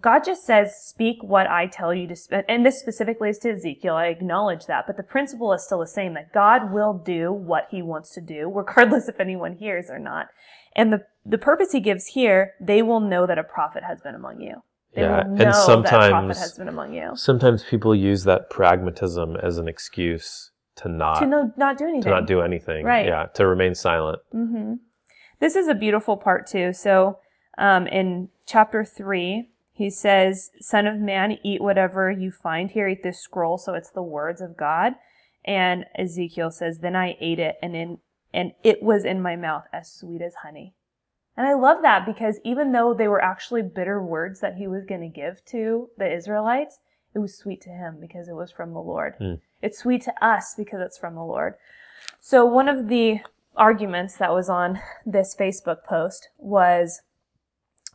[0.00, 2.44] God just says, speak what I tell you to speak.
[2.48, 3.94] And this specifically is to Ezekiel.
[3.94, 4.84] I acknowledge that.
[4.86, 8.20] But the principle is still the same that God will do what he wants to
[8.20, 10.26] do, regardless if anyone hears or not.
[10.74, 14.16] And the, the purpose he gives here, they will know that a prophet has been
[14.16, 14.62] among you.
[14.96, 17.12] They yeah, and sometimes has been among you.
[17.16, 22.02] Sometimes people use that pragmatism as an excuse to not to no, not do anything.
[22.04, 22.82] To not do anything.
[22.84, 23.04] Right.
[23.04, 23.26] Yeah.
[23.34, 24.20] To remain silent.
[24.34, 24.74] Mm-hmm.
[25.38, 26.72] This is a beautiful part too.
[26.72, 27.18] So,
[27.58, 32.88] um, in chapter three, he says, Son of man, eat whatever you find here.
[32.88, 33.58] Eat this scroll.
[33.58, 34.94] So it's the words of God.
[35.44, 37.98] And Ezekiel says, Then I ate it, and in
[38.32, 40.72] and it was in my mouth as sweet as honey.
[41.36, 44.84] And I love that because even though they were actually bitter words that he was
[44.84, 46.78] going to give to the Israelites,
[47.14, 49.18] it was sweet to him because it was from the Lord.
[49.18, 49.40] Mm.
[49.62, 51.54] It's sweet to us because it's from the Lord.
[52.20, 53.20] So one of the
[53.56, 57.02] arguments that was on this Facebook post was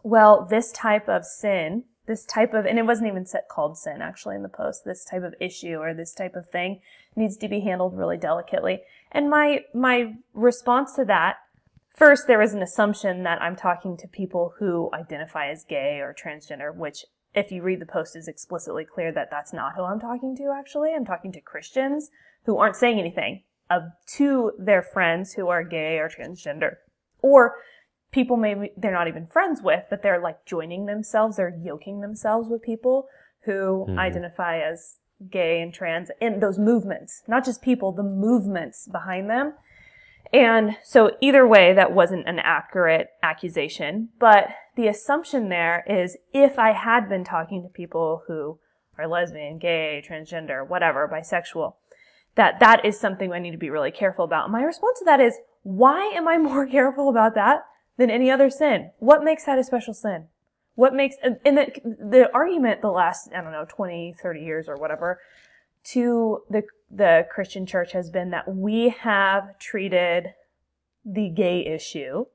[0.04, 4.36] well, this type of sin, this type of, and it wasn't even called sin actually
[4.36, 6.82] in the post, this type of issue or this type of thing
[7.16, 8.82] needs to be handled really delicately.
[9.12, 11.38] And my, my response to that
[11.96, 16.14] first there is an assumption that I'm talking to people who identify as gay or
[16.14, 20.00] transgender, which if you read the post is explicitly clear that that's not who I'm
[20.00, 20.94] talking to actually.
[20.94, 22.10] I'm talking to Christians
[22.46, 23.80] who aren't saying anything uh,
[24.16, 26.76] to their friends who are gay or transgender
[27.22, 27.56] or
[28.12, 32.50] people maybe they're not even friends with, but they're like joining themselves, they're yoking themselves
[32.50, 33.08] with people
[33.46, 33.98] who Mhm.
[33.98, 34.98] identify as
[35.30, 39.54] gay and trans in those movements, not just people, the movements behind them.
[40.34, 46.58] And so either way, that wasn't an accurate accusation, but the assumption there is if
[46.58, 48.60] I had been talking to people who
[48.98, 51.74] are lesbian, gay, transgender, whatever, bisexual,
[52.36, 54.50] that that is something I need to be really careful about.
[54.50, 57.66] My response to that is, why am I more careful about that
[57.98, 58.92] than any other sin?
[59.00, 60.28] What makes that a special sin?
[60.76, 64.78] What makes, and the, the argument the last, I don't know, 20, 30 years or
[64.78, 65.20] whatever,
[65.84, 66.64] to the,
[66.94, 70.34] the Christian church has been that we have treated
[71.06, 72.26] the gay issue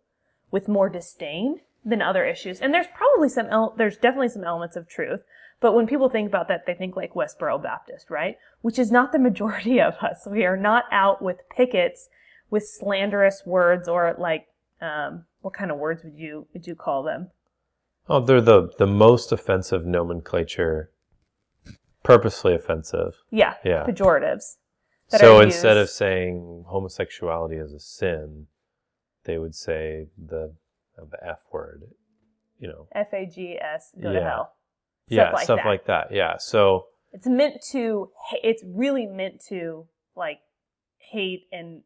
[0.50, 2.60] with more disdain than other issues.
[2.60, 5.20] And there's probably some, el- there's definitely some elements of truth.
[5.60, 8.36] But when people think about that, they think like Westboro Baptist, right?
[8.60, 10.26] Which is not the majority of us.
[10.30, 12.08] We are not out with pickets
[12.50, 14.46] with slanderous words or like,
[14.80, 17.30] um, what kind of words would you, would you call them?
[18.08, 20.90] Oh, they're the the most offensive nomenclature,
[22.06, 23.22] purposely offensive.
[23.30, 23.54] Yeah.
[23.64, 23.84] Yeah.
[23.84, 24.56] Pejoratives.
[25.10, 28.46] that So instead of saying homosexuality is a sin,
[29.24, 30.54] they would say the
[30.96, 31.82] the F word.
[32.58, 32.88] You know.
[32.94, 34.24] F-A-G-S, go to Yeah.
[34.30, 34.52] hell.
[35.08, 35.66] yeah, like stuff that.
[35.66, 36.10] like that.
[36.10, 36.38] Yeah.
[36.38, 38.10] So It's meant to,
[38.42, 40.40] it's really meant to like
[40.98, 41.82] hate and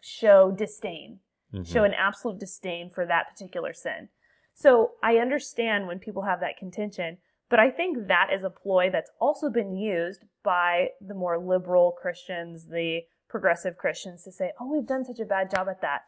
[0.00, 1.20] show disdain,
[1.52, 1.66] mhm.
[1.66, 4.08] show an absolute disdain for that particular sin.
[4.54, 7.18] So I understand when people have that contention,
[7.50, 11.92] but I think that is a ploy that's also been used by the more liberal
[11.92, 16.02] Christians, the progressive Christians to say, oh, we've done such a bad job at that.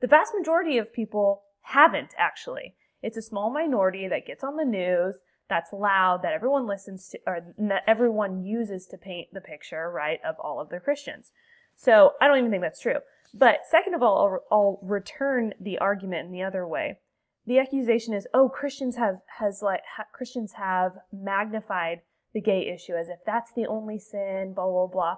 [0.00, 2.74] The vast majority of people haven't actually.
[3.02, 5.16] It's a small minority that gets on the news,
[5.48, 10.18] that's loud, that everyone listens to, or that everyone uses to paint the picture, right,
[10.24, 11.30] of all of their Christians.
[11.76, 12.98] So I don't even think that's true.
[13.34, 16.98] But second of all, I'll, I'll return the argument in the other way.
[17.46, 22.94] The accusation is, oh, Christians have has like ha- Christians have magnified the gay issue
[22.94, 25.16] as if that's the only sin, blah blah blah.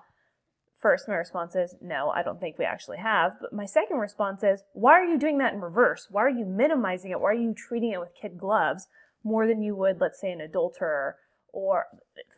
[0.81, 3.37] First, my response is, no, I don't think we actually have.
[3.41, 6.09] But my second response is, why are you doing that in reverse?
[6.11, 7.21] Why are you minimizing it?
[7.21, 8.89] Why are you treating it with kid gloves
[9.23, 11.17] more than you would, let's say, an adulterer?
[11.53, 11.87] Or,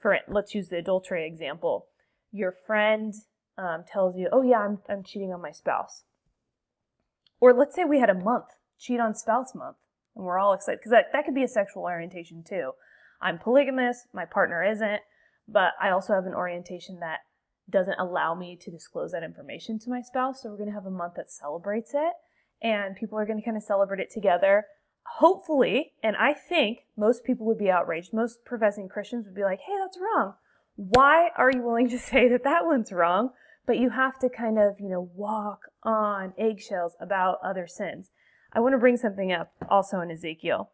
[0.01, 1.87] for let's use the adultery example.
[2.31, 3.15] Your friend
[3.59, 6.05] um, tells you, oh yeah, I'm, I'm cheating on my spouse.
[7.41, 9.77] Or let's say we had a month, cheat on spouse month,
[10.15, 12.73] and we're all excited, because that, that could be a sexual orientation too.
[13.21, 15.01] I'm polygamous, my partner isn't,
[15.49, 17.21] but I also have an orientation that
[17.69, 20.43] doesn't allow me to disclose that information to my spouse.
[20.43, 22.13] So we're going to have a month that celebrates it
[22.63, 24.67] and people are going to kind of celebrate it together.
[25.19, 28.13] Hopefully, and I think most people would be outraged.
[28.13, 30.35] Most professing Christians would be like, hey, that's wrong.
[30.75, 33.31] Why are you willing to say that that one's wrong?
[33.67, 38.11] But you have to kind of, you know, walk on eggshells about other sins.
[38.57, 40.71] I want to bring something up also in Ezekiel.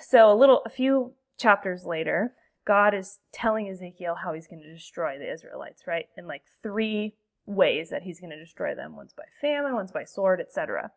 [0.00, 2.32] So a little, a few chapters later,
[2.64, 6.06] God is telling Ezekiel how he's going to destroy the Israelites, right?
[6.16, 7.14] In like three
[7.44, 8.96] ways that he's going to destroy them.
[8.96, 10.92] One's by famine, one's by sword, etc.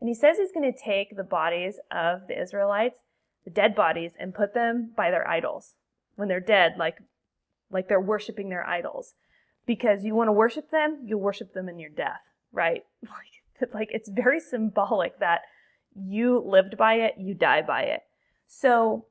[0.00, 2.98] And he says he's going to take the bodies of the Israelites,
[3.44, 5.74] the dead bodies, and put them by their idols.
[6.16, 6.96] When they're dead, like,
[7.70, 9.14] like they're worshiping their idols.
[9.66, 12.84] Because you want to worship them, you'll worship them in your death, right?
[13.02, 13.41] Like,
[13.74, 15.42] like it's very symbolic that
[15.94, 18.00] you lived by it, you die by it.
[18.46, 19.06] So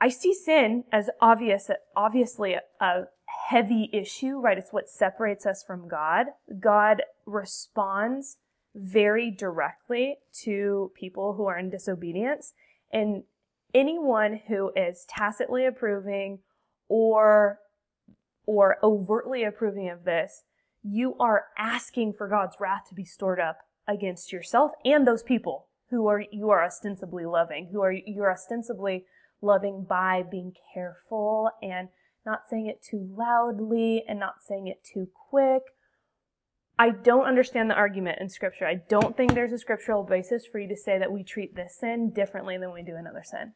[0.00, 3.02] I see sin as obvious, obviously a
[3.48, 4.58] heavy issue, right?
[4.58, 6.26] It's what separates us from God.
[6.58, 8.38] God responds
[8.74, 12.52] very directly to people who are in disobedience.
[12.92, 13.24] And
[13.74, 16.40] anyone who is tacitly approving
[16.88, 17.58] or
[18.44, 20.42] or overtly approving of this,
[20.82, 23.58] you are asking for God's wrath to be stored up
[23.88, 29.04] against yourself and those people who are you are ostensibly loving, who are you're ostensibly
[29.40, 31.88] loving by being careful and
[32.24, 35.62] not saying it too loudly and not saying it too quick.
[36.78, 38.66] I don't understand the argument in scripture.
[38.66, 41.76] I don't think there's a scriptural basis for you to say that we treat this
[41.78, 43.52] sin differently than we do another sin.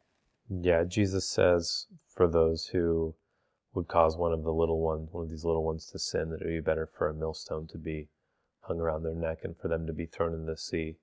[0.48, 3.14] Yeah, Jesus says for those who
[3.76, 6.40] would cause one of the little ones, one of these little ones to sin, that
[6.40, 8.08] it would be better for a millstone to be
[8.62, 10.96] hung around their neck and for them to be thrown in the sea.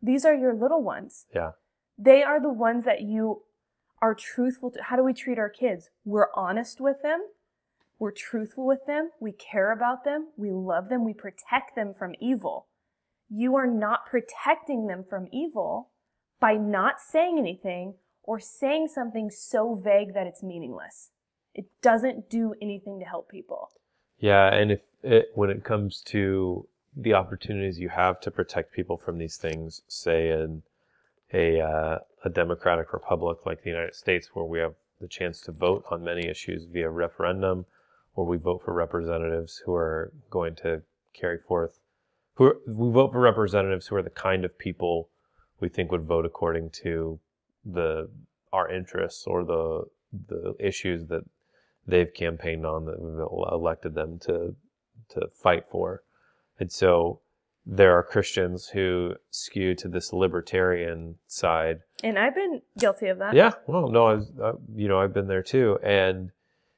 [0.00, 1.26] These are your little ones.
[1.34, 1.50] Yeah.
[1.98, 3.42] They are the ones that you
[4.00, 4.82] are truthful to.
[4.84, 5.90] How do we treat our kids?
[6.04, 7.26] We're honest with them.
[7.98, 9.10] We're truthful with them.
[9.20, 10.28] We care about them.
[10.36, 11.04] We love them.
[11.04, 12.66] We protect them from evil.
[13.30, 15.90] you are not protecting them from evil
[16.38, 21.10] by not saying anything or saying something so vague that it's meaningless.
[21.54, 23.70] It doesn't do anything to help people.
[24.18, 28.96] Yeah, and if it, when it comes to the opportunities you have to protect people
[28.96, 30.62] from these things, say in
[31.32, 35.52] a uh, a democratic republic like the United States, where we have the chance to
[35.52, 37.66] vote on many issues via referendum,
[38.14, 40.82] or we vote for representatives who are going to
[41.12, 41.78] carry forth,
[42.34, 45.08] who are, we vote for representatives who are the kind of people
[45.60, 47.18] we think would vote according to
[47.64, 48.08] the
[48.52, 49.84] our interests or the
[50.28, 51.24] the issues that
[51.86, 53.18] they've campaigned on that we've
[53.52, 54.54] elected them to
[55.10, 56.02] to fight for.
[56.58, 57.20] And so
[57.66, 61.80] there are Christians who skew to this libertarian side.
[62.02, 63.34] And I've been guilty of that.
[63.34, 65.78] Yeah, well, no, I uh, you know, I've been there too.
[65.82, 66.30] And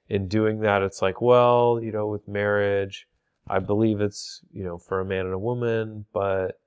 [0.09, 3.09] in doing that, it's like, well, you know, with marriage,
[3.49, 6.61] I believe it's, you know, for a man and a woman, but,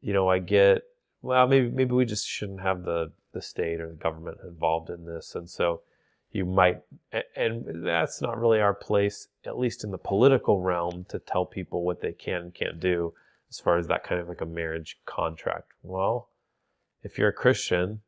[0.00, 0.82] you know, I get,
[1.22, 5.04] well, maybe, maybe we just shouldn't have the, the state or the government involved in
[5.04, 5.34] this.
[5.34, 5.82] And so
[6.32, 6.80] you might,
[7.34, 11.84] and that's not really our place, at least in the political realm, to tell people
[11.84, 13.12] what they can and can't do
[13.48, 15.72] as far as that kind of like a marriage contract.
[15.82, 16.30] Well,
[17.02, 18.02] if you're a Christian,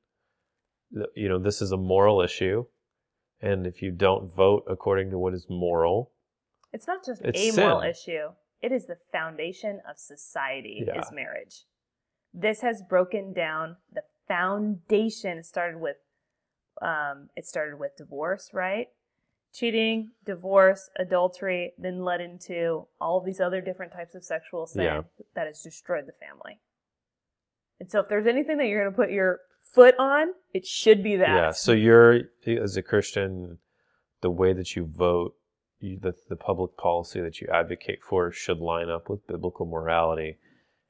[1.14, 2.66] you know, this is a moral issue.
[3.40, 6.12] And if you don't vote according to what is moral,
[6.72, 8.28] it's not just it's a moral issue,
[8.60, 11.00] it is the foundation of society, Yeah.
[11.00, 11.64] is marriage.
[12.32, 15.42] This has broken down the foundation.
[15.42, 15.96] Started with
[16.80, 18.86] um, it started with divorce, right?
[19.52, 25.02] Cheating, divorce, adultery, then led into all these other different types of sexual sin Yeah.
[25.34, 26.60] that has destroyed the family.
[27.78, 29.40] And so, if there's anything that you're going to put your
[29.74, 31.28] foot on, it should be that.
[31.28, 31.50] Yeah.
[31.50, 33.58] So you're as a Christian,
[34.20, 35.34] the way that you vote,
[35.80, 40.38] you, the the public policy that you advocate for should line up with biblical morality,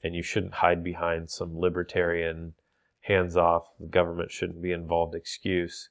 [0.03, 2.55] and you shouldn't hide behind some libertarian,
[3.03, 5.91] hands off, the government shouldn't be involved excuse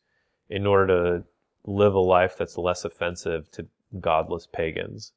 [0.49, 1.24] in order to
[1.66, 3.68] live a life that's less offensive to
[3.99, 5.14] godless pagans.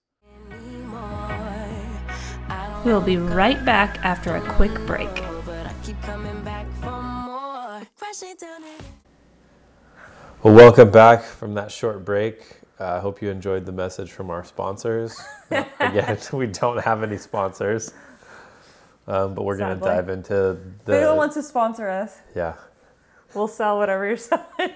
[2.84, 5.09] We'll be right back after a quick break.
[10.42, 12.61] Well, welcome back from that short break.
[12.78, 15.18] Uh, I hope you enjoyed the message from our sponsors.
[15.51, 17.95] Uh, Again, we don't have any sponsors,
[19.07, 20.51] um, but we're going to dive into
[20.83, 22.55] If anyone the wants to sponsor us, yeah.
[23.35, 24.71] we'll sell whatever you're selling.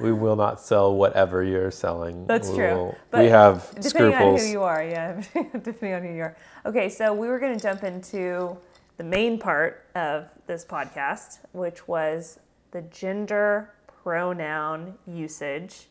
[0.00, 2.26] We will not sell whatever you're selling.
[2.26, 2.74] That's We true.
[2.74, 4.40] will- But we have Depending scruples.
[4.40, 5.22] on who you are, yeah.
[5.52, 6.36] Depending on who you are.
[6.66, 8.56] Okay, so we were going to jump into
[8.96, 12.40] the main part of this podcast, which was
[12.72, 13.70] the gender
[14.02, 15.86] pronoun usage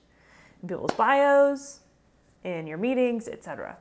[0.62, 1.80] in people's bios,
[2.44, 3.78] in your meetings, etc.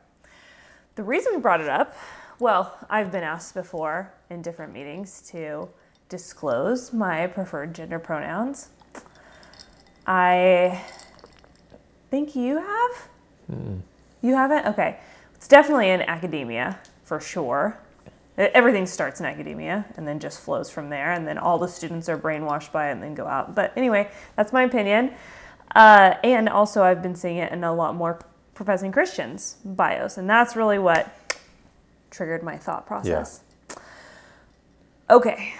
[0.95, 1.97] The reason we brought it up,
[2.43, 5.68] well, I've been asked before in different meetings to
[6.09, 8.70] disclose my preferred gender pronouns.
[10.09, 10.82] I
[12.11, 13.09] think you have.
[14.22, 14.66] You haven't?
[14.66, 14.99] Okay.
[15.36, 17.78] It's definitely in academia, for sure.
[18.36, 22.09] Everything starts in academia and then just flows from there, and then all the students
[22.09, 23.55] are brainwashed by it and then go out.
[23.55, 25.12] But anyway, that's my opinion.
[25.76, 28.18] Uh, and also, I've been seeing it in a lot more
[28.55, 31.09] professing Christians' bios, and that's really what
[32.12, 33.40] triggered my thought process.
[33.68, 33.76] Yeah.
[35.10, 35.54] Okay,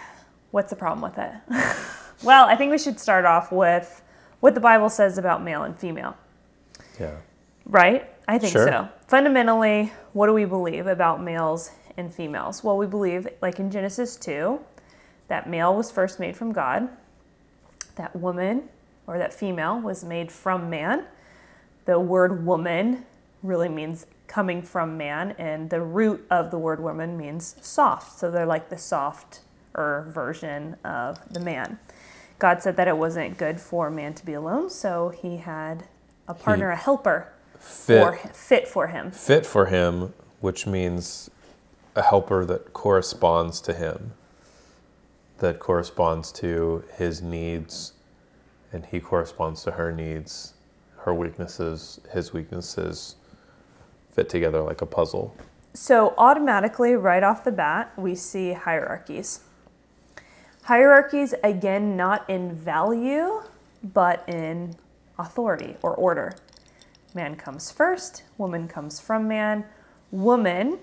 [0.53, 1.33] what's the problem with it?
[2.23, 4.03] well, I think we should start off with
[4.41, 6.17] what the Bible says about male and female.
[7.01, 7.17] yeah.
[7.67, 8.09] Right?
[8.29, 8.67] I think Sure.
[8.67, 8.89] so.
[9.07, 12.65] Fundamentally, what do we believe about males and females?
[12.65, 14.59] Well, we believe, like in Genesis 2,
[15.29, 16.89] that male was first made from God,
[17.97, 18.69] that woman
[19.07, 21.05] or that female was made from man.
[21.85, 23.05] The word woman
[23.43, 28.19] really means coming from man, and the root of the word woman means soft.
[28.19, 31.79] So they're like the softer version of the man.
[32.39, 35.85] God said that it wasn't good for man to be alone, so he had
[36.27, 39.11] a partner, a helper Fit, for fit for him.
[39.11, 41.31] fit for him, which means
[41.95, 44.13] a helper that corresponds to him,
[45.41, 47.93] that corresponds to his needs,
[48.73, 50.55] and he corresponds to her needs,
[51.01, 53.17] her weaknesses, his weaknesses
[54.13, 55.35] fit together like a puzzle.
[55.75, 59.41] So automatically, right off the bat, we see hierarchies.
[60.65, 63.43] Hierarchies, again, not in value,
[63.83, 64.77] but in
[65.19, 66.35] authority or order.
[67.15, 69.65] Man comes first, woman comes from man.
[70.11, 70.79] Woman,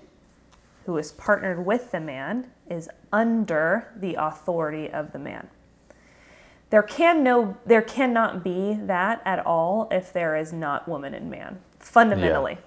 [0.86, 5.48] who is partnered with the man, is under the authority of the man.
[6.70, 11.28] There can no there cannot be that at all if there is not woman and
[11.28, 11.58] man.
[11.80, 12.58] Fundamentally.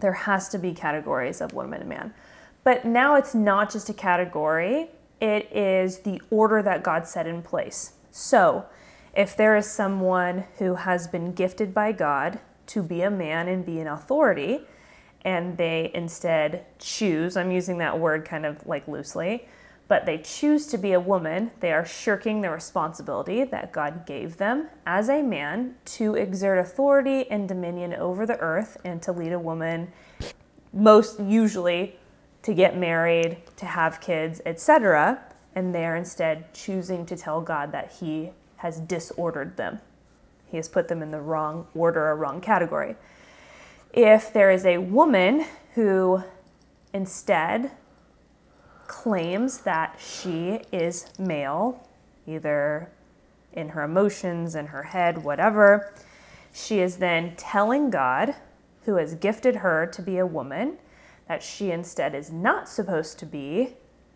[0.00, 2.14] There has to be categories of woman and man.
[2.62, 4.88] But now it's not just a category,
[5.20, 7.92] it is the order that God set in place.
[8.10, 8.66] So,
[9.14, 13.64] if there is someone who has been gifted by God to be a man and
[13.64, 14.60] be an authority,
[15.24, 19.46] and they instead choose, I'm using that word kind of like loosely,
[19.86, 24.38] but they choose to be a woman, they are shirking the responsibility that God gave
[24.38, 29.32] them as a man to exert authority and dominion over the earth and to lead
[29.32, 29.92] a woman,
[30.72, 31.96] most usually
[32.42, 35.22] to get married, to have kids, etc.
[35.54, 39.80] And they're instead choosing to tell God that He has disordered them.
[40.50, 42.96] He has put them in the wrong order or wrong category.
[43.92, 46.22] If there is a woman who
[46.92, 47.70] instead
[48.86, 51.86] claims that she is male,
[52.26, 52.90] either
[53.52, 55.92] in her emotions, in her head, whatever,
[56.52, 58.34] she is then telling God,
[58.84, 60.78] who has gifted her to be a woman,
[61.26, 63.74] that she instead is not supposed to be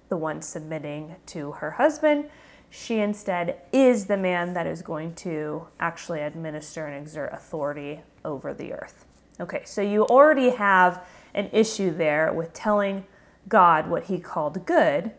[0.08, 2.28] the one submitting to her husband.
[2.70, 8.52] She instead is the man that is going to actually administer and exert authority over
[8.52, 9.06] the earth.
[9.40, 13.04] Okay, so you already have an issue there with telling
[13.48, 15.12] God what he called good,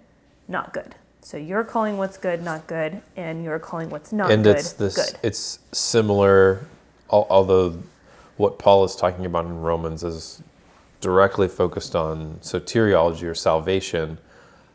[0.48, 0.96] not good.
[1.22, 4.74] So you're calling what's good not good, and you're calling what's not and good it's
[4.74, 5.20] this good.
[5.24, 6.66] it's similar
[7.10, 7.78] although
[8.38, 10.42] what paul is talking about in romans is
[11.02, 14.18] directly focused on soteriology or salvation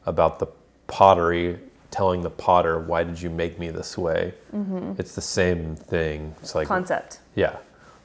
[0.07, 0.47] about the
[0.87, 1.59] pottery
[1.91, 4.93] telling the potter why did you make me this way Mm-hmm.
[4.99, 7.21] it's the same thing it's like Concept.
[7.37, 7.57] yeah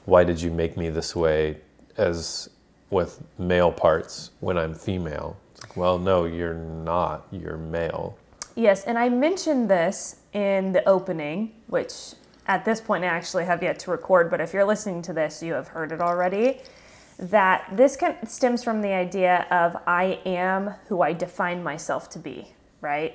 [0.06, 1.56] why did you make me this way
[1.96, 2.48] as
[2.90, 5.36] with male parts when i'm female
[5.76, 8.18] well no you're not you're male
[8.60, 12.14] Yes, and I mentioned this in the opening, which
[12.46, 15.42] at this point I actually have yet to record, but if you're listening to this,
[15.42, 16.60] you have heard it already.
[17.18, 22.18] That this can, stems from the idea of I am who I define myself to
[22.18, 23.14] be, right?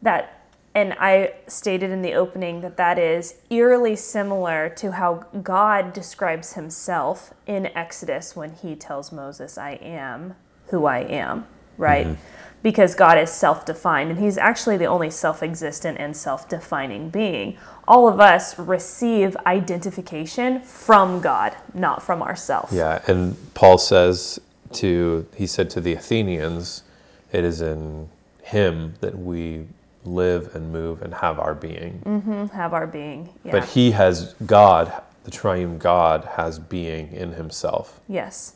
[0.00, 5.92] That, and I stated in the opening that that is eerily similar to how God
[5.92, 10.34] describes himself in Exodus when he tells Moses, I am
[10.68, 11.46] who I am,
[11.78, 12.06] right?
[12.06, 12.22] Mm-hmm.
[12.62, 17.10] Because God is self defined and he's actually the only self existent and self defining
[17.10, 17.56] being.
[17.88, 22.72] All of us receive identification from God, not from ourselves.
[22.72, 24.40] Yeah, and Paul says
[24.74, 26.84] to he said to the Athenians,
[27.32, 28.08] it is in
[28.42, 29.66] him that we
[30.04, 32.02] live and move and have our being.
[32.04, 33.28] Mm-hmm, have our being.
[33.44, 33.52] Yeah.
[33.52, 34.92] But he has God,
[35.24, 38.00] the triune God has being in himself.
[38.08, 38.54] Yes.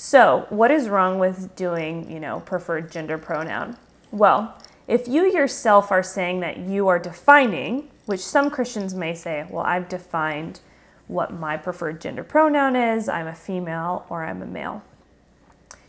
[0.00, 3.76] So, what is wrong with doing, you know, preferred gender pronoun?
[4.12, 9.44] Well, if you yourself are saying that you are defining, which some Christians may say,
[9.50, 10.60] well, I've defined
[11.08, 14.84] what my preferred gender pronoun is, I'm a female or I'm a male.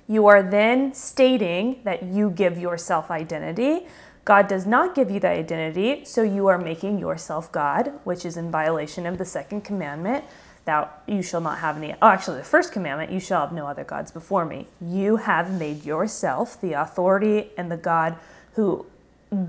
[0.07, 3.85] You are then stating that you give yourself identity.
[4.25, 8.37] God does not give you that identity, so you are making yourself God, which is
[8.37, 10.25] in violation of the second commandment.
[10.65, 11.93] Thou you shall not have any.
[12.01, 14.67] Oh, actually, the first commandment: you shall have no other gods before me.
[14.81, 18.17] You have made yourself the authority and the God
[18.53, 18.85] who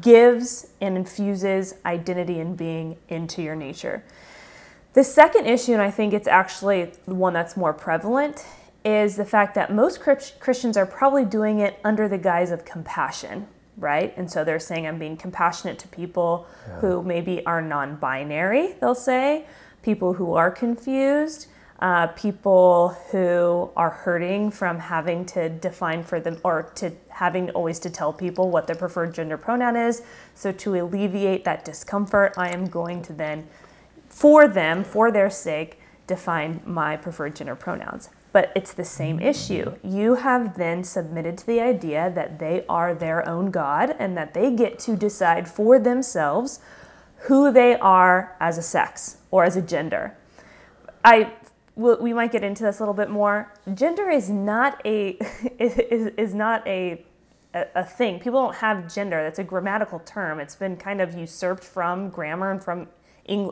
[0.00, 4.04] gives and infuses identity and being into your nature.
[4.92, 8.44] The second issue, and I think it's actually the one that's more prevalent,
[8.84, 13.46] is the fact that most Christians are probably doing it under the guise of compassion,
[13.76, 14.12] right?
[14.16, 16.46] And so they're saying, I'm being compassionate to people
[16.80, 19.46] who maybe are non binary, they'll say,
[19.82, 21.46] people who are confused.
[21.78, 27.78] Uh, people who are hurting from having to define for them or to having always
[27.78, 30.02] to tell people what their preferred gender pronoun is.
[30.34, 33.48] So, to alleviate that discomfort, I am going to then
[34.10, 38.10] for them, for their sake, define my preferred gender pronouns.
[38.32, 39.76] But it's the same issue.
[39.82, 44.34] You have then submitted to the idea that they are their own God and that
[44.34, 46.60] they get to decide for themselves
[47.22, 50.16] who they are as a sex or as a gender.
[51.04, 51.32] I
[51.76, 53.52] we might get into this a little bit more.
[53.72, 55.10] Gender is not a
[55.58, 57.04] is, is not a
[57.52, 58.20] a thing.
[58.20, 59.22] People don't have gender.
[59.24, 60.38] That's a grammatical term.
[60.38, 62.88] It's been kind of usurped from grammar and from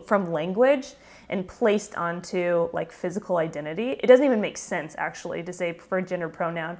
[0.07, 0.95] from language
[1.29, 3.91] and placed onto like physical identity.
[3.91, 6.79] It doesn't even make sense actually to say preferred gender pronoun.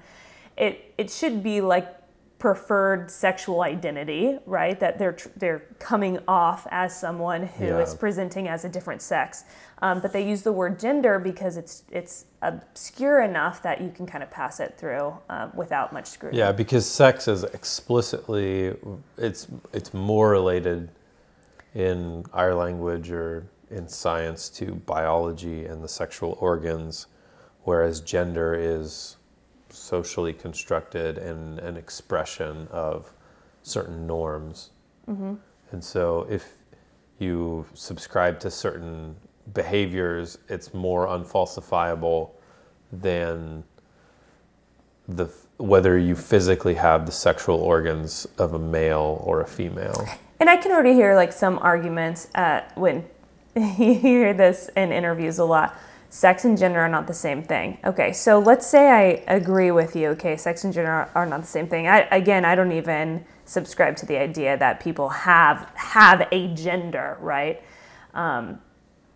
[0.57, 1.98] It it should be like
[2.39, 4.79] preferred sexual identity, right?
[4.79, 7.99] That they're they're coming off as someone who is Yeah.
[7.99, 9.45] presenting as a different sex.
[9.83, 14.07] Um, but they use the word gender because it's it's obscure enough that you can
[14.07, 16.39] kind of pass it through um, without much scrutiny.
[16.39, 18.77] Yeah, because sex is explicitly
[19.17, 20.91] it's it's more related
[21.75, 27.07] in our language or in science to biology and the sexual organs,
[27.65, 29.18] whereas gender is
[29.71, 33.13] socially constructed and an expression of
[33.63, 34.71] certain norms.
[35.09, 35.35] Mm-hmm.
[35.71, 36.55] And so if
[37.19, 39.17] you subscribe to certain
[39.53, 42.31] behaviors, it's more unfalsifiable
[42.93, 43.65] than
[45.07, 50.07] the whether you physically have the sexual organs of a male or a female.
[50.39, 53.05] And I can already hear like some arguments at when
[53.57, 55.77] you hear this in interviews a lot.
[56.11, 57.79] Sex and gender are not the same thing.
[57.85, 60.09] Okay, so let's say I agree with you.
[60.11, 61.87] Okay, sex and gender are, not the same thing.
[61.87, 67.19] I, again, I don't even subscribe to the idea that people have have a gender,
[67.21, 67.63] right?
[68.15, 68.61] Um,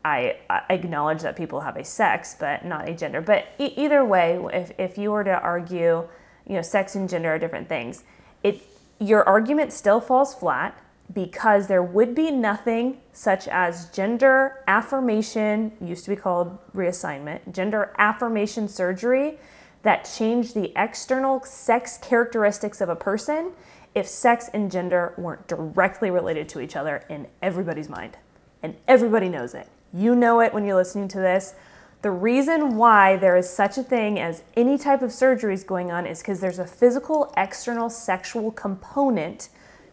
[0.05, 3.23] I, I acknowledge that people have a sex, but not a gender.
[3.23, 6.09] But e- either way, if, if you were to argue,
[6.47, 8.05] you know, sex and gender are different things,
[8.43, 8.61] it
[8.99, 10.79] your argument still falls flat
[11.13, 17.93] because there would be nothing such as gender affirmation, used to be called reassignment, gender
[17.99, 19.39] affirmation surgery
[19.83, 23.53] that changed the external sex characteristics of a person
[23.95, 28.17] if sex and gender weren't directly related to each other in everybody's mind.
[28.63, 29.69] And everybody knows it.
[29.93, 31.55] You know it when you're listening to this.
[32.01, 36.07] The reason why there is such a thing as any type of surgeries going on
[36.07, 39.51] is because there's a physical, external sexual component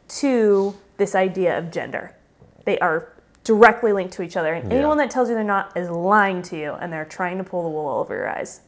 [0.10, 2.14] to this idea of gender.
[2.66, 4.54] They are directly linked to each other.
[4.54, 4.78] And Yeah.
[4.80, 7.64] anyone that tells you they're not is lying to you and they're trying to pull
[7.64, 8.62] the wool over your eyes.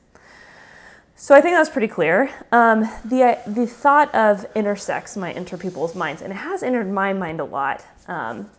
[1.16, 2.32] So I think that's pretty clear.
[2.52, 7.14] Um, the the thought of intersex might enter people's minds, and it has entered my
[7.14, 7.86] mind a lot.
[8.08, 8.50] Um,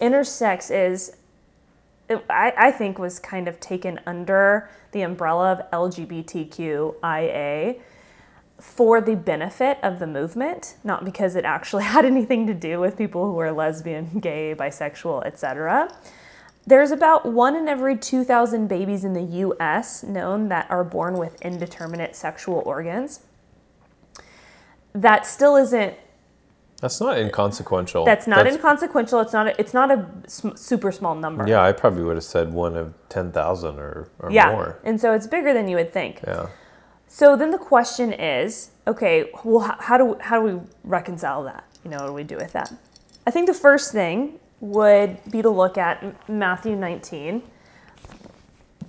[0.00, 1.16] intersex is,
[2.30, 7.80] I, I think, was kind of taken under the umbrella of LGBTQIA
[8.58, 12.96] for the benefit of the movement, not because it actually had anything to do with
[12.96, 15.94] people who are lesbian, gay, bisexual, etc.
[16.66, 21.40] There's about one in every 2,000 babies in the US known that are born with
[21.42, 23.20] indeterminate sexual organs.
[24.92, 25.94] That still isn't
[26.80, 28.04] That's not inconsequential.
[28.04, 29.20] that's not inconsequential.
[29.20, 30.06] It's not a, it's not a
[30.56, 31.46] super small number.
[31.46, 34.50] Yeah, I probably would have said one of 10,000 or, or Yeah.
[34.50, 34.78] more.
[34.82, 36.20] And so it's bigger than you would think.
[36.26, 36.46] Yeah.
[37.16, 41.64] So then the question is, okay, well, how, do how do we reconcile that?
[41.82, 42.70] You know, what do we do with that?
[43.26, 47.42] I think the first thing would be to look at Matthew 19.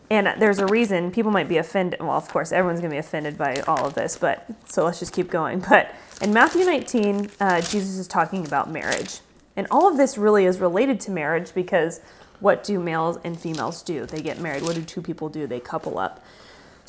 [0.09, 2.01] And there's a reason people might be offended.
[2.01, 4.99] Well, of course, everyone's going to be offended by all of this, but so let's
[4.99, 5.63] just keep going.
[5.69, 9.21] But in Matthew 19, uh, Jesus is talking about marriage.
[9.55, 12.01] And all of this really is related to marriage because
[12.41, 14.05] what do males and females do?
[14.05, 14.63] They get married.
[14.63, 15.47] What do two people do?
[15.47, 16.21] They couple up.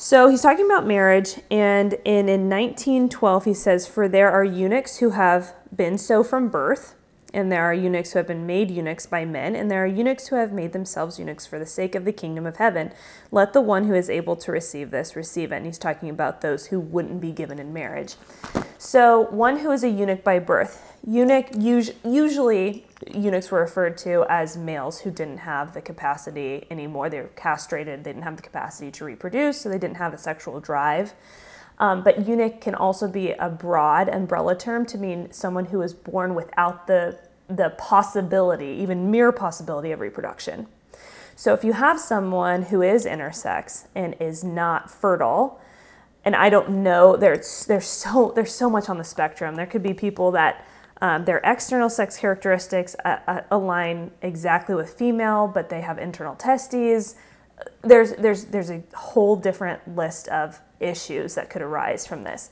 [0.01, 4.99] So he's talking about marriage, and in, in 1912, he says, For there are eunuchs
[4.99, 6.95] who have been so from birth,
[7.33, 10.29] and there are eunuchs who have been made eunuchs by men, and there are eunuchs
[10.29, 12.93] who have made themselves eunuchs for the sake of the kingdom of heaven.
[13.29, 15.57] Let the one who is able to receive this receive it.
[15.57, 18.15] And he's talking about those who wouldn't be given in marriage.
[18.81, 20.97] So, one who is a eunuch by birth.
[21.05, 27.09] Eunuch, us- usually, eunuchs were referred to as males who didn't have the capacity anymore.
[27.09, 30.17] They were castrated, they didn't have the capacity to reproduce, so they didn't have a
[30.17, 31.13] sexual drive.
[31.77, 35.93] Um, but eunuch can also be a broad umbrella term to mean someone who is
[35.93, 37.19] born without the,
[37.49, 40.67] the possibility, even mere possibility of reproduction.
[41.35, 45.58] So if you have someone who is intersex and is not fertile,
[46.25, 49.55] and I don't know, there's there's so there's so much on the spectrum.
[49.55, 50.65] There could be people that
[51.01, 56.35] um, their external sex characteristics uh, uh, align exactly with female, but they have internal
[56.35, 57.15] testes.
[57.81, 62.51] There's there's there's a whole different list of issues that could arise from this.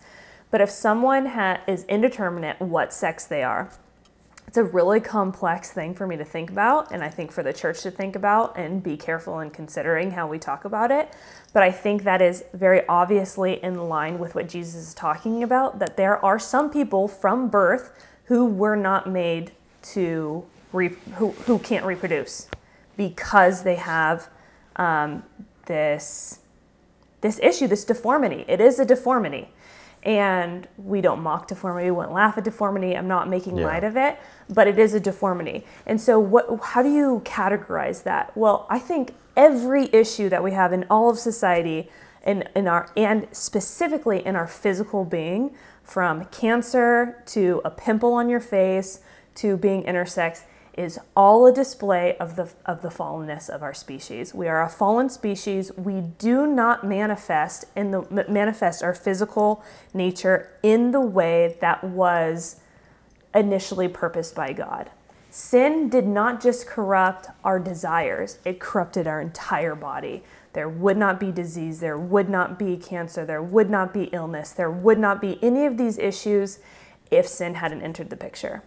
[0.50, 3.70] But if someone ha- is indeterminate what sex they are,
[4.48, 7.52] it's a really complex thing for me to think about, and I think for the
[7.52, 11.14] church to think about and be careful in considering how we talk about it.
[11.52, 15.80] But I think that is very obviously in line with what Jesus is talking about
[15.80, 17.92] that there are some people from birth
[18.26, 22.48] who were not made to re- who, who can't reproduce
[22.96, 24.30] because they have
[24.78, 25.24] um,
[25.66, 26.40] this
[27.20, 28.46] this issue, this deformity.
[28.48, 29.50] It is a deformity.
[30.08, 32.96] And we don't mock deformity, we wouldn't laugh at deformity.
[32.96, 33.66] I'm not making Yeah.
[33.66, 34.18] light of it,
[34.50, 35.66] but it is a deformity.
[35.86, 38.32] And so what how do you categorize that?
[38.34, 41.92] Well, I think every issue that we have in all of society
[42.26, 45.52] in, in our and specifically in our physical being,
[45.84, 49.02] from cancer to a pimple on your face
[49.36, 50.44] to being intersex,
[50.78, 54.34] is all a display of the of the fallenness of our species.
[54.34, 55.72] We are a fallen species.
[55.76, 59.64] We do not manifest in the manifest our physical
[59.94, 62.58] nature in the way that was
[63.34, 64.92] initially purposed by God.
[65.30, 70.24] sin did not just corrupt our desires, it corrupted our entire body.
[70.54, 74.52] There would not be disease, there would not be cancer, there would not be illness,
[74.52, 76.60] there would not be any of these issues
[77.12, 78.64] if sin hadn't entered the picture.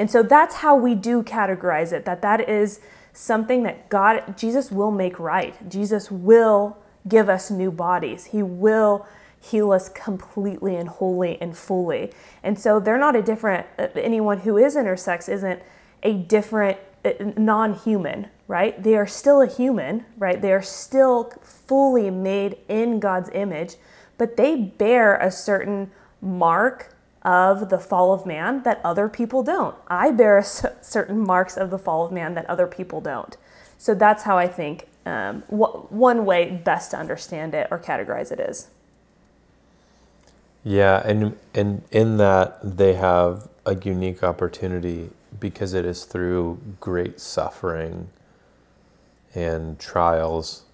[0.00, 2.80] And so that's how we do categorize it that that is
[3.12, 5.68] something that God Jesus will make right.
[5.68, 8.24] Jesus will give us new bodies.
[8.24, 9.06] He will
[9.38, 12.12] heal us completely and wholly and fully.
[12.42, 15.60] And so they're not a different anyone who is intersex isn't
[16.02, 18.82] a different uh, non-human, right?
[18.82, 20.40] They are still a human, right?
[20.40, 23.76] They are still fully made in God's image,
[24.16, 25.90] but they bear a certain
[26.22, 29.74] mark of the fall of man that other people don't.
[29.88, 33.36] I bear certain marks of the fall of man that other people don't.
[33.78, 38.30] So that's how I think um, wh- one way best to understand it or categorize
[38.30, 38.68] it is.
[40.62, 45.08] Yeah, and and in that they have a unique opportunity
[45.38, 48.10] because it is through great suffering
[49.34, 50.64] and trials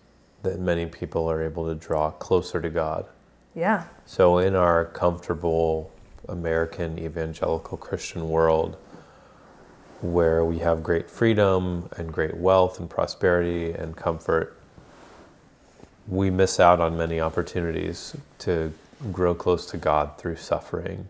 [0.42, 3.07] that many people are able to draw closer to God.
[3.55, 3.84] Yeah.
[4.07, 5.92] So in our comfortable
[6.29, 8.77] American evangelical Christian world
[10.01, 14.57] where we have great freedom and great wealth and prosperity and comfort,
[16.07, 18.72] we miss out on many opportunities to
[19.12, 21.09] grow close to God through suffering.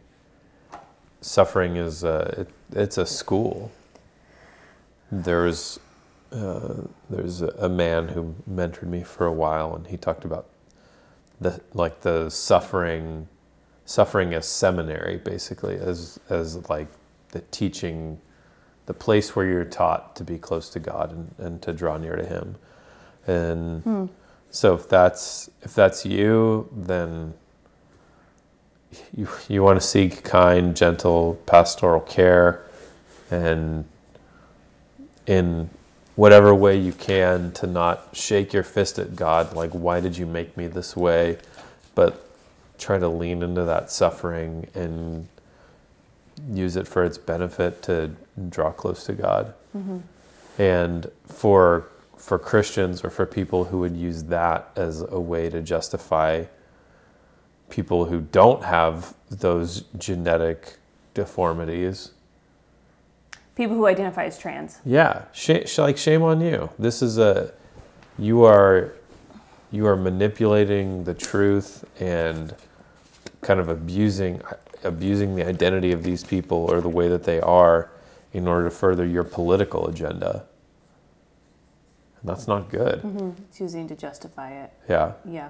[1.21, 3.73] Suffering is a, it, it's a school.
[5.11, 5.79] There's
[6.33, 6.75] uh,
[7.09, 10.47] there's a man who mentored me for a while, and he talked about
[11.41, 13.29] the like the suffering
[13.87, 16.89] suffering as seminary, basically, as as like
[17.30, 18.20] the teaching,
[18.84, 22.16] the place where you're taught to be close to God and, and to draw near
[22.16, 22.57] to Him.
[23.26, 24.07] And hmm.
[24.51, 27.32] so if that's if that's you, then
[29.16, 32.64] you you want to seek kind, gentle pastoral care,
[33.30, 33.84] and
[35.26, 35.70] in
[36.16, 40.26] whatever way you can to not shake your fist at God, like why did you
[40.26, 41.39] make me this way,
[41.95, 42.26] but
[42.79, 45.29] try to lean into that suffering and
[46.53, 48.11] use it for its benefit to
[48.49, 49.55] draw close to God.
[49.77, 49.99] Mm-hmm.
[50.61, 55.61] And for for Christians or for people who would use that as a way to
[55.61, 56.45] justify
[57.68, 60.79] people who don't have those genetic
[61.14, 62.12] deformities.
[63.55, 64.81] People who identify as trans.
[64.85, 66.70] Yeah, sh- like shame on you.
[66.79, 67.53] This is a
[68.18, 68.93] you are
[69.77, 72.55] you are manipulating the truth and
[73.43, 74.41] kind of abusing
[74.83, 77.91] abusing the identity of these people or the way that they are
[78.33, 80.45] in order to further your political agenda.
[82.20, 83.03] And that's not good.
[83.03, 83.31] Mm-hmm.
[83.57, 84.72] Choosing to justify it.
[84.89, 85.12] Yeah.
[85.24, 85.49] Yeah.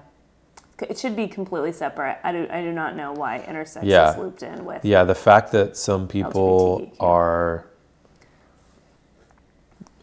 [0.81, 2.19] It should be completely separate.
[2.23, 4.13] I do, I do not know why intersex yeah.
[4.13, 4.85] is looped in with.
[4.85, 7.67] Yeah, the fact that some people are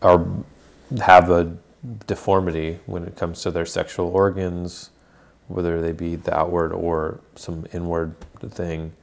[0.01, 0.28] are
[0.99, 1.55] have a
[2.07, 4.89] deformity when it comes to their sexual organs,
[5.47, 8.93] whether they be the outward or some inward thing,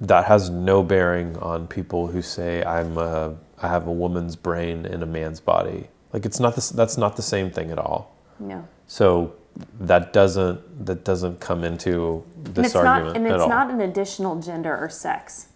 [0.00, 4.86] that has no bearing on people who say I'm a, I have a woman's brain
[4.86, 5.88] in a man's body.
[6.12, 8.14] Like it's not this, that's not the same thing at all.
[8.38, 8.66] No.
[8.86, 9.34] So
[9.80, 14.40] that doesn't that doesn't come into this and argument not, and it's not an additional
[14.40, 15.48] gender or sex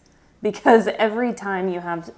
[0.43, 2.13] because every time you have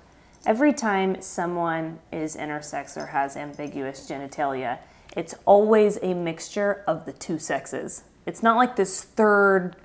[0.47, 4.79] every time someone is intersex or has ambiguous genitalia
[5.17, 9.77] it's always a mixture of the two sexes it's not like this third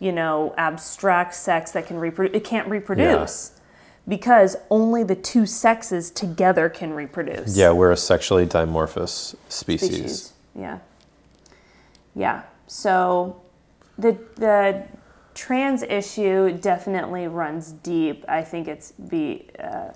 [0.00, 3.62] you know abstract sex that can reproduce it can't reproduce yeah.
[4.08, 10.32] because only the two sexes together can reproduce yeah we're a sexually dimorphous species, species.
[10.54, 10.78] yeah
[12.18, 12.42] yeah.
[12.66, 13.40] So
[13.96, 14.84] the the
[15.38, 18.24] trans issue definitely runs deep.
[18.26, 19.90] I think it's be uh,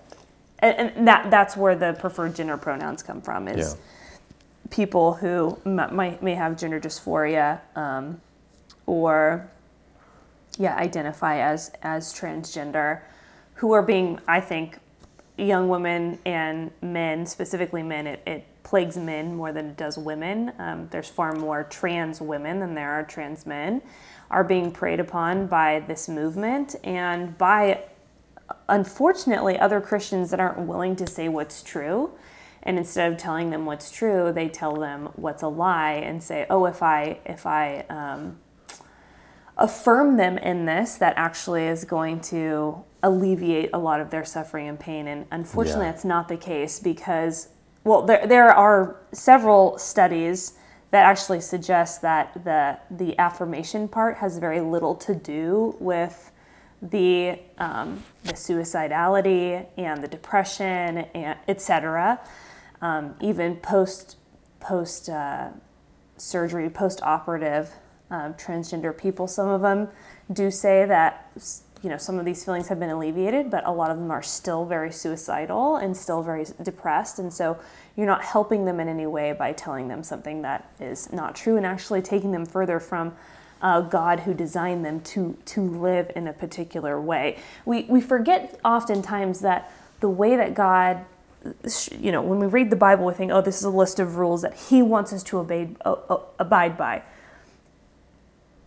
[0.61, 4.71] and, that that's where the preferred gender pronouns come from is yeah.
[4.71, 8.21] people who might may have gender dysphoria um,
[8.87, 9.51] or
[10.59, 13.01] yeah identify as as transgender
[13.55, 14.79] who are being I think
[15.37, 20.53] young women and men specifically men it, it plagues men more than it does women.
[20.61, 23.83] Um, there's far more trans women than there are trans men
[24.33, 27.85] are being preyed upon by this movement and by
[28.69, 32.11] unfortunately other Christians that aren't willing to say what's true.
[32.63, 36.47] And instead of telling them what's true, they tell them what's a lie and say,
[36.49, 38.39] "Oh, if I if I um,
[39.57, 44.69] affirm them in this, that actually is going to alleviate a lot of their suffering
[44.69, 45.93] and pain." And unfortunately, yeah.
[45.93, 47.49] that's not the case because
[47.85, 50.53] well, there, there are several studies
[50.93, 56.31] that actually suggests that the, the affirmation part has very little to do with
[56.83, 62.21] the um, the suicidality and the depression and etc.
[62.83, 64.17] Um, even post
[64.61, 65.49] post uh,
[66.19, 67.71] surgery, post operative
[68.11, 69.89] um, transgender people, some of them
[70.31, 71.31] do say that
[71.83, 74.23] you know some of these feelings have been alleviated, but a lot of them are
[74.23, 77.59] still very suicidal and still very depressed, and so
[77.97, 81.57] you're not helping them in any way by telling them something that is not true
[81.57, 83.15] and actually taking them further from
[83.61, 87.39] uh, God who designed them to to live in a particular way.
[87.65, 89.71] We we forget oftentimes that
[90.01, 91.05] the way that God
[91.99, 94.17] you know, when we read the Bible, we think, oh, this is a list of
[94.17, 97.03] rules that He wants us to obey, uh, uh, abide by.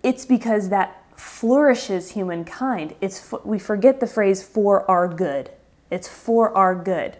[0.03, 2.95] It's because that flourishes humankind.
[3.01, 5.51] It's we forget the phrase "for our good."
[5.91, 7.17] It's for our good.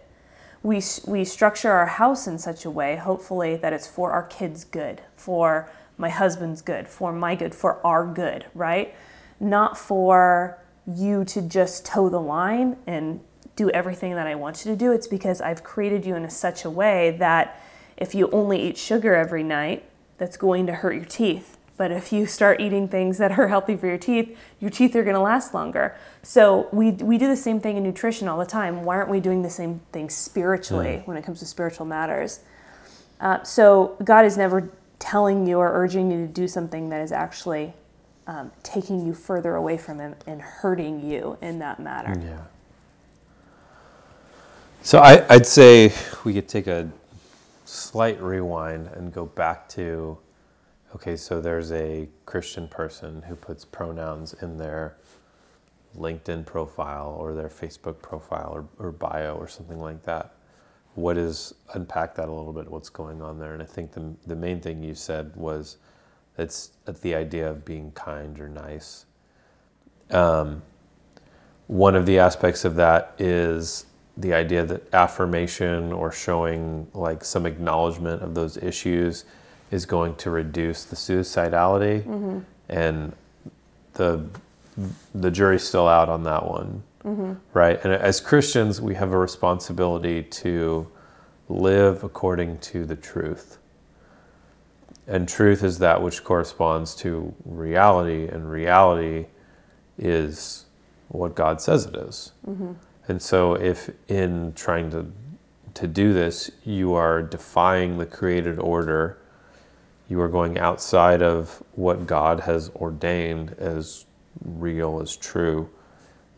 [0.62, 4.64] We we structure our house in such a way, hopefully, that it's for our kids'
[4.64, 8.94] good, for my husband's good, for my good, for our good, right?
[9.38, 13.20] Not for you to just toe the line and
[13.54, 14.92] do everything that I want you to do.
[14.92, 17.60] It's because I've created you in such a way that
[17.96, 19.84] if you only eat sugar every night,
[20.18, 21.55] that's going to hurt your teeth.
[21.76, 25.02] But if you start eating things that are healthy for your teeth, your teeth are
[25.02, 25.96] going to last longer.
[26.22, 28.84] So we, we do the same thing in nutrition all the time.
[28.84, 31.06] Why aren't we doing the same thing spiritually mm.
[31.06, 32.40] when it comes to spiritual matters?
[33.20, 37.12] Uh, so God is never telling you or urging you to do something that is
[37.12, 37.72] actually
[38.26, 42.18] um, taking you further away from Him and hurting you in that matter.
[42.20, 42.42] Yeah.
[44.82, 45.92] So I, I'd say
[46.24, 46.88] we could take a
[47.64, 50.18] slight rewind and go back to
[50.96, 54.96] okay, so there's a Christian person who puts pronouns in their
[55.94, 60.36] LinkedIn profile or their Facebook profile or, or bio or something like that.
[60.94, 62.66] What is unpack that a little bit?
[62.70, 63.52] What's going on there?
[63.52, 65.76] And I think the the main thing you said was
[66.38, 66.70] it's
[67.02, 69.04] the idea of being kind or nice.
[70.10, 70.62] Um,
[71.66, 73.84] one of the aspects of that is
[74.16, 79.26] the idea that affirmation or showing like some acknowledgement of those issues
[79.70, 82.40] is going to reduce the suicidality mm-hmm.
[82.68, 83.12] and
[83.94, 84.24] the
[85.14, 87.32] the jury's still out on that one mm-hmm.
[87.54, 90.86] right and as christians we have a responsibility to
[91.48, 93.58] live according to the truth
[95.06, 99.26] and truth is that which corresponds to reality and reality
[99.98, 100.66] is
[101.08, 102.32] what god says it is.
[102.46, 102.72] Mm-hmm.
[103.08, 105.12] And so, if in trying to
[105.74, 109.18] to do this, you are defying the created order,
[110.08, 114.06] you are going outside of what God has ordained as
[114.44, 115.68] real, as true,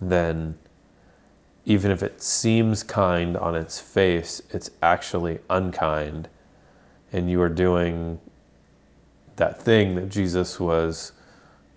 [0.00, 0.58] then
[1.64, 6.28] even if it seems kind on its face, it's actually unkind.
[7.12, 8.20] And you are doing
[9.36, 11.12] that thing that Jesus was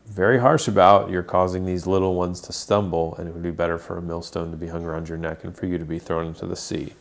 [0.05, 1.09] very harsh about.
[1.09, 4.51] You're causing these little ones to stumble, and it would be better for a millstone
[4.51, 6.93] to be hung around your neck and for you to be thrown into the sea.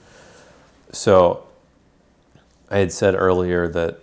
[0.93, 1.47] So,
[2.71, 4.01] I had said earlier that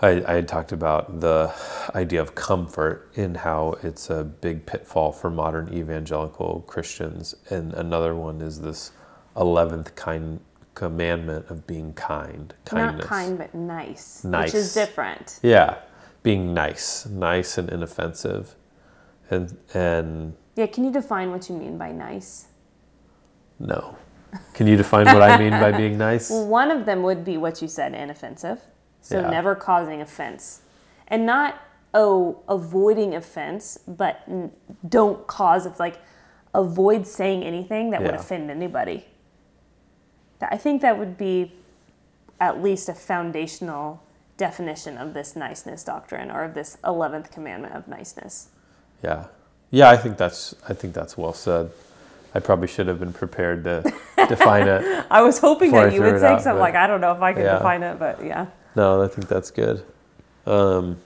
[0.00, 1.54] I, I, had talked about the
[1.94, 8.14] idea of comfort in how it's a big pitfall for modern evangelical Christians, and another
[8.14, 8.92] one is this
[9.36, 10.40] eleventh kind
[10.74, 12.52] commandment of being kind.
[12.64, 13.00] Kindness.
[13.00, 15.38] Not kind, but nice, nice, which is different.
[15.42, 15.78] Yeah
[16.24, 18.56] being nice, nice and inoffensive,
[19.30, 20.66] and and yeah.
[20.66, 22.46] Can you define what you mean by nice?
[23.60, 23.96] No.
[24.52, 26.28] Can you define what I mean by being nice?
[26.28, 28.60] Well, one of them would be what you said, inoffensive.
[29.04, 29.28] So yeah.
[29.28, 30.62] never causing offense,
[31.08, 31.60] and not
[31.92, 34.26] oh avoiding offense, but
[34.88, 35.98] don't cause of like
[36.54, 38.06] avoid saying anything that yeah.
[38.06, 39.04] would offend anybody.
[40.40, 41.52] I think that would be
[42.40, 44.02] at least a foundational
[44.36, 48.48] definition of this niceness doctrine or of this 11th commandment of niceness.
[49.02, 49.26] Yeah.
[49.70, 51.70] Yeah, I think that's I think that's well said.
[52.34, 53.82] I probably should have been prepared to
[54.28, 55.06] define it.
[55.10, 57.32] I was hoping that you would say out, something like I don't know if I
[57.32, 57.58] can yeah.
[57.58, 58.46] define it, but yeah.
[58.76, 59.84] No, I think that's good.
[60.46, 60.98] Um,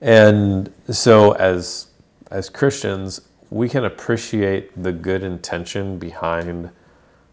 [0.00, 1.88] and so as
[2.30, 3.20] as Christians,
[3.50, 6.70] we can appreciate the good intention behind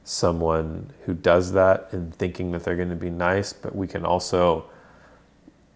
[0.03, 4.05] someone who does that and thinking that they're going to be nice, but we can
[4.05, 4.65] also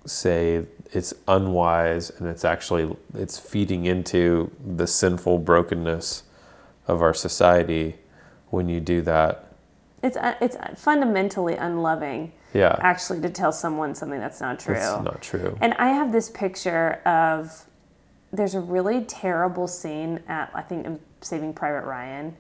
[0.06, 6.24] say it's unwise and it's actually it's feeding into the sinful brokenness
[6.88, 7.96] of our society
[8.50, 9.54] when you do that.
[10.04, 12.34] It's uh, it's fundamentally unloving.
[12.54, 12.76] Yeah.
[12.80, 14.76] Actually, to tell someone something that's not true.
[14.76, 15.58] That's not true.
[15.62, 17.66] And I have this picture of
[18.32, 22.36] there's a really terrible scene at I think Saving Private Ryan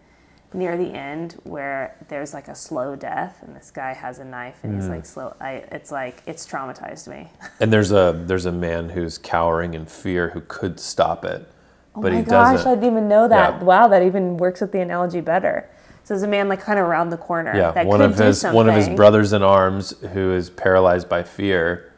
[0.54, 4.58] near the end where there's like a slow death and this guy has a knife
[4.64, 4.96] and he's mm-hmm.
[4.96, 7.30] like slow I it's like it's traumatized me.
[7.60, 11.48] And there's a there's a man who's cowering in fear who could stop it,
[11.96, 12.72] Oh but my he gosh, doesn't.
[12.72, 13.56] I didn't even know that.
[13.56, 13.64] Yeah.
[13.64, 15.70] Wow, that even works with the analogy better.
[16.12, 18.18] So there's a man like kind of around the corner yeah, that one could of
[18.18, 21.94] do his one of his brothers in arms who is paralyzed by fear.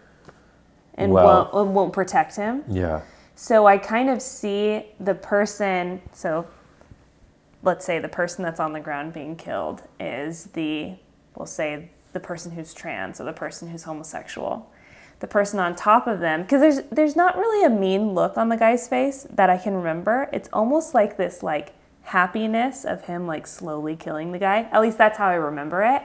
[0.93, 2.63] and well- won't, uh, won't protect him.
[2.69, 3.01] Yeah,
[3.33, 6.45] So I kind of see the person, so
[7.63, 10.93] let's say the person that's on the ground being killed is the,
[11.35, 14.71] we'll say the person who's trans or the person who's homosexual.
[15.21, 18.49] The person on top of them, because there's there's not really a mean look on
[18.49, 20.29] the guy's face that I can remember.
[20.31, 21.73] It's almost like this like
[22.03, 24.69] happiness of him like slowly killing the guy.
[24.71, 26.03] At least that's how I remember it.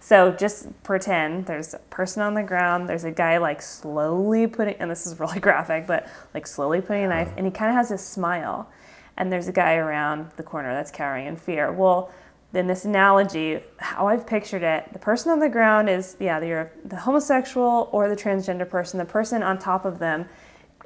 [0.00, 4.74] So just pretend there's a person on the ground, there's a guy like slowly putting,
[4.76, 7.76] and this is really graphic, but like slowly putting a knife, and he kind of
[7.76, 8.70] has this smile.
[9.16, 11.70] And there's a guy around the corner that's cowering in fear.
[11.70, 12.10] Well,
[12.52, 16.52] then this analogy, how I've pictured it, the person on the ground is, yeah, the,
[16.52, 18.98] uh, the homosexual or the transgender person.
[18.98, 20.26] The person on top of them,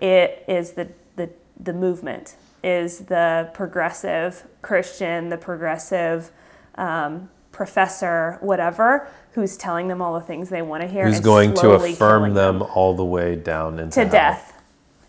[0.00, 6.30] it is the, the, the movement, is the progressive Christian, the progressive
[6.76, 11.04] um, professor, whatever, who's telling them all the things they want to hear.
[11.04, 14.10] who's going to affirm killing them all the way down into to hell.
[14.10, 14.62] death.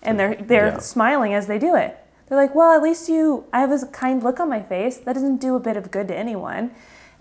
[0.03, 0.77] And they're they're Yeah.
[0.79, 1.97] smiling as they do it.
[2.27, 4.97] They're like, "Well, at least you I have a kind look on my face.
[4.97, 6.71] That doesn't do a bit of good to anyone."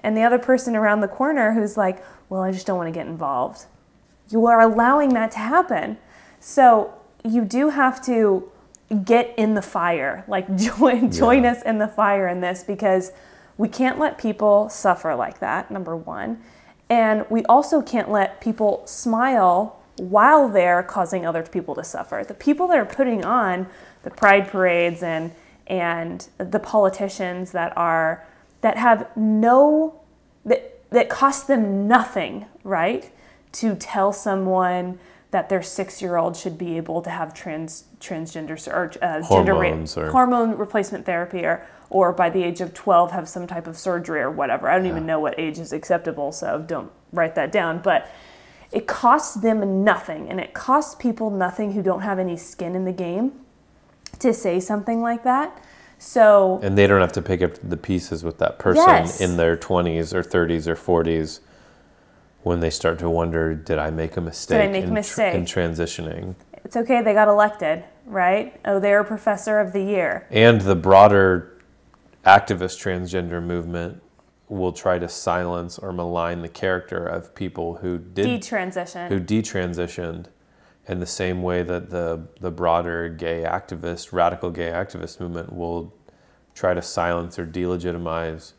[0.02, 2.92] And the other person around the corner who's like, "Well, I just don't want to
[2.98, 3.66] get involved."
[4.28, 5.96] You are allowing that to happen.
[6.40, 6.92] So,
[7.22, 8.50] you do have to
[9.04, 10.24] get in the fire.
[10.28, 11.52] Like join join Yeah.
[11.52, 13.12] us in the fire in this because
[13.56, 16.40] we can't let people suffer like that, number 1.
[16.90, 22.24] And we also can't let people smile while they're causing other people to suffer.
[22.26, 23.68] The people that are putting on
[24.02, 25.32] the pride parades and
[25.66, 28.24] and the politicians that are
[28.60, 30.00] that have no
[30.44, 33.10] that that cost them nothing, right?
[33.52, 34.98] To tell someone
[35.30, 40.10] that their six-year-old should be able to have trans transgender or uh, gender Hormones or-
[40.10, 44.20] hormone replacement therapy or or by the age of 12 have some type of surgery
[44.20, 44.68] or whatever.
[44.68, 48.10] I don't even know what age is acceptable, so don't write that down, but
[48.72, 52.84] it costs them nothing and it costs people nothing who don't have any skin in
[52.84, 53.32] the game
[54.18, 55.62] to say something like that.
[55.98, 59.20] So And they don't have to pick up the pieces with that person Yes.
[59.20, 61.40] in their 20s or 30s or 40s
[62.42, 64.90] when they start to wonder, did I make a mistake, Did I make a in,
[64.90, 65.34] tr- mistake?
[65.34, 66.34] in transitioning?
[66.64, 68.58] it's okay they got elected, right?
[68.64, 70.26] Oh, they're professor of the year.
[70.30, 71.58] And the broader
[72.24, 74.02] activist transgender movement
[74.48, 79.08] will try to silence or malign the character of people who did Detransition.
[79.08, 80.26] who detransitioned
[80.86, 85.94] in the same way that the the broader gay activist radical gay activist movement will
[86.54, 88.52] try to silence or delegitimize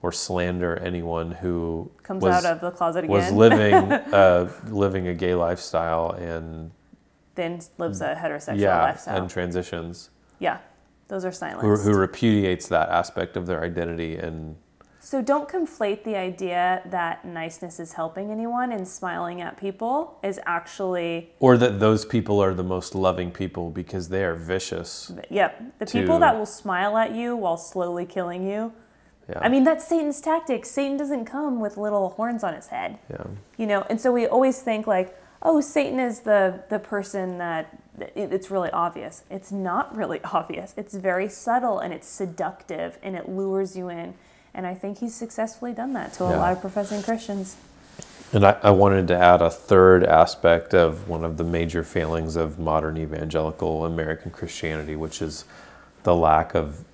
[0.00, 3.10] or slander anyone who comes was, out of the closet again.
[3.10, 6.70] was living uh, living a gay lifestyle and
[7.34, 8.12] then lives mm.
[8.12, 9.16] a heterosexual yeah lifestyle.
[9.16, 10.10] and transitions
[10.42, 10.58] yeah,
[11.08, 11.84] those are who, silenced.
[11.84, 14.56] who repudiates that aspect of their identity and
[14.98, 20.40] So don't conflate the idea that niceness is helping anyone and smiling at people is
[20.46, 25.62] actually or that those people are the most loving people because they are vicious yep,
[25.78, 28.72] the people that will smile at you while slowly killing you.
[29.28, 30.64] yeah I mean, that's Satan's tactic.
[30.66, 32.98] Satan doesn't come with little horns on his head.
[33.10, 33.24] yeah
[33.58, 37.66] You know, and so we always think like, oh, Satan is the the person that
[38.14, 39.24] it- it's really obvious.
[39.30, 40.74] It's not really obvious.
[40.76, 44.14] It's very subtle and it's seductive and it lures you in.
[44.54, 46.36] And I think he's successfully done that to a Yeah.
[46.38, 47.56] lot of professing Christians.
[48.34, 52.34] And I, I wanted to add a third aspect of one of the major failings
[52.36, 55.44] of modern evangelical American Christianity, which is
[56.02, 56.84] the lack of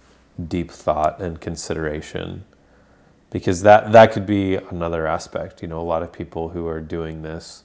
[0.48, 2.44] deep thought and consideration.
[3.30, 5.62] Because that, that could be another aspect.
[5.62, 7.62] You know, a lot of people who are doing this,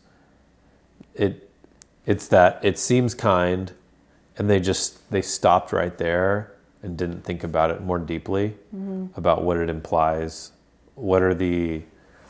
[1.15, 1.49] it
[2.05, 3.71] it's that it seems kind
[4.37, 9.07] and they just they stopped right there and didn't think about it more deeply mm-hmm.
[9.15, 10.51] about what it implies.
[10.95, 11.81] What are the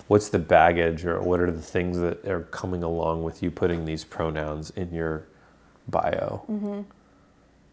[0.08, 3.86] what's the baggage or what are the things that are coming along with you putting
[3.86, 5.26] these pronouns in your
[5.88, 6.44] bio?
[6.50, 6.82] Mm-hmm.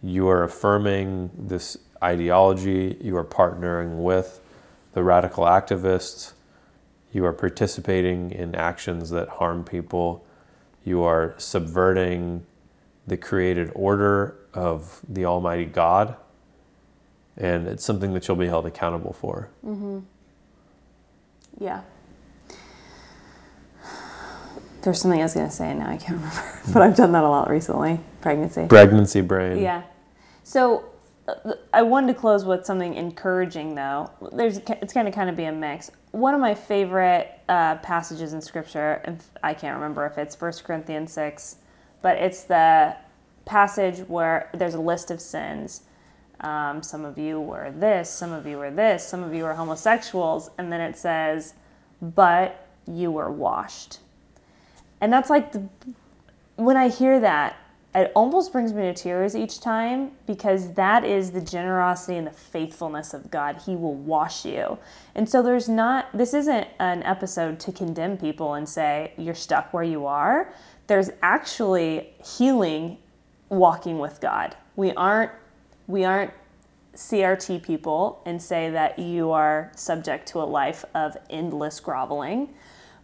[0.03, 4.41] You are affirming this ideology you are partnering with
[4.95, 6.33] the radical activists
[7.13, 10.25] you are participating in actions that harm people
[10.85, 12.45] you are subverting
[13.07, 16.17] the created order of the Almighty God,
[17.37, 19.49] and it's something that you'll be held accountable for.
[19.65, 20.01] Mm-hmm.
[21.59, 21.83] Yeah.
[24.83, 26.61] There's something I was going to say and now I can't remember.
[26.73, 28.01] But I've done that a lot recently.
[28.21, 28.67] Pregnancy.
[28.67, 29.59] Pregnancy brain.
[29.59, 29.83] Yeah.
[30.43, 30.90] So
[31.73, 34.11] I wanted to close with something encouraging, though.
[34.33, 35.91] There's it's going to kind of be a mix.
[36.13, 40.53] One of my favorite uh, passages in Scripture, and I can't remember if it's 1
[40.65, 41.57] Corinthians six,
[42.03, 42.97] but it's the
[43.45, 45.83] passage where there's a list of sins.
[46.41, 49.55] Um, some of you were this, some of you were this, some of you were
[49.55, 51.55] homosexuals, and then it says,
[52.01, 53.99] "But you were washed."
[55.01, 55.69] And that's like the,
[56.57, 57.57] when I hear that,
[57.95, 62.33] it almost brings me to tears each time because that is the generosity and the
[62.33, 63.63] faithfulness of God.
[63.67, 64.79] He will wash you.
[65.17, 69.73] And so there's not, this isn't an episode to condemn people and say you're stuck
[69.75, 70.53] where you are.
[70.87, 72.99] There's actually healing
[73.49, 74.55] walking with God.
[74.77, 75.33] We aren't,
[75.89, 76.33] we aren't
[76.95, 82.55] CRT people and say that you are subject to a life of endless groveling.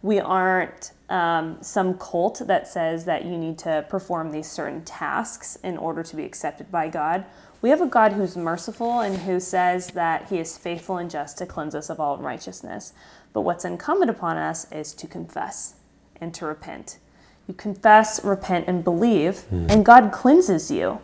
[0.01, 5.57] We aren't um, some cult that says that you need to perform these certain tasks
[5.63, 7.25] in order to be accepted by God.
[7.61, 11.37] We have a God who's merciful and who says that he is faithful and just
[11.39, 12.93] to cleanse us of all unrighteousness.
[13.33, 15.75] But what's incumbent upon us is to confess
[16.19, 16.99] and to repent.
[17.47, 19.71] You confess, repent, and believe, mm.
[19.71, 20.99] and God cleanses you.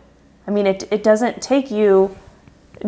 [0.45, 2.15] I mean, it, it doesn't take you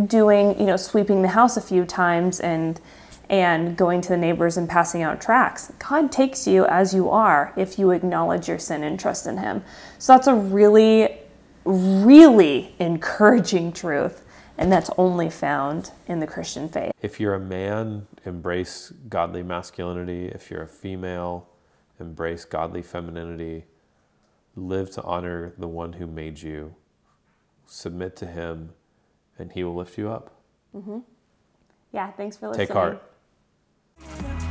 [0.08, 2.82] doing, you know, sweeping the house a few times and
[3.30, 5.72] and going to the neighbors and passing out tracts.
[5.80, 9.64] God takes you as you are if you acknowledge your sin and trust in Him.
[9.98, 11.18] So that's a really,
[11.64, 14.22] really encouraging truth.
[14.58, 16.94] And that's only found in the Christian faith.
[17.02, 20.28] If you're a man, embrace godly masculinity.
[20.28, 21.50] If you're a female,
[22.00, 23.66] embrace godly femininity.
[24.56, 26.76] Live to honor the one who made you.
[27.66, 28.70] Submit to him,
[29.38, 30.40] and he will lift you up.
[30.74, 31.00] Mm-hmm.
[31.92, 32.68] Yeah, thanks for listening.
[32.68, 33.04] Take heart.
[33.98, 34.45] Never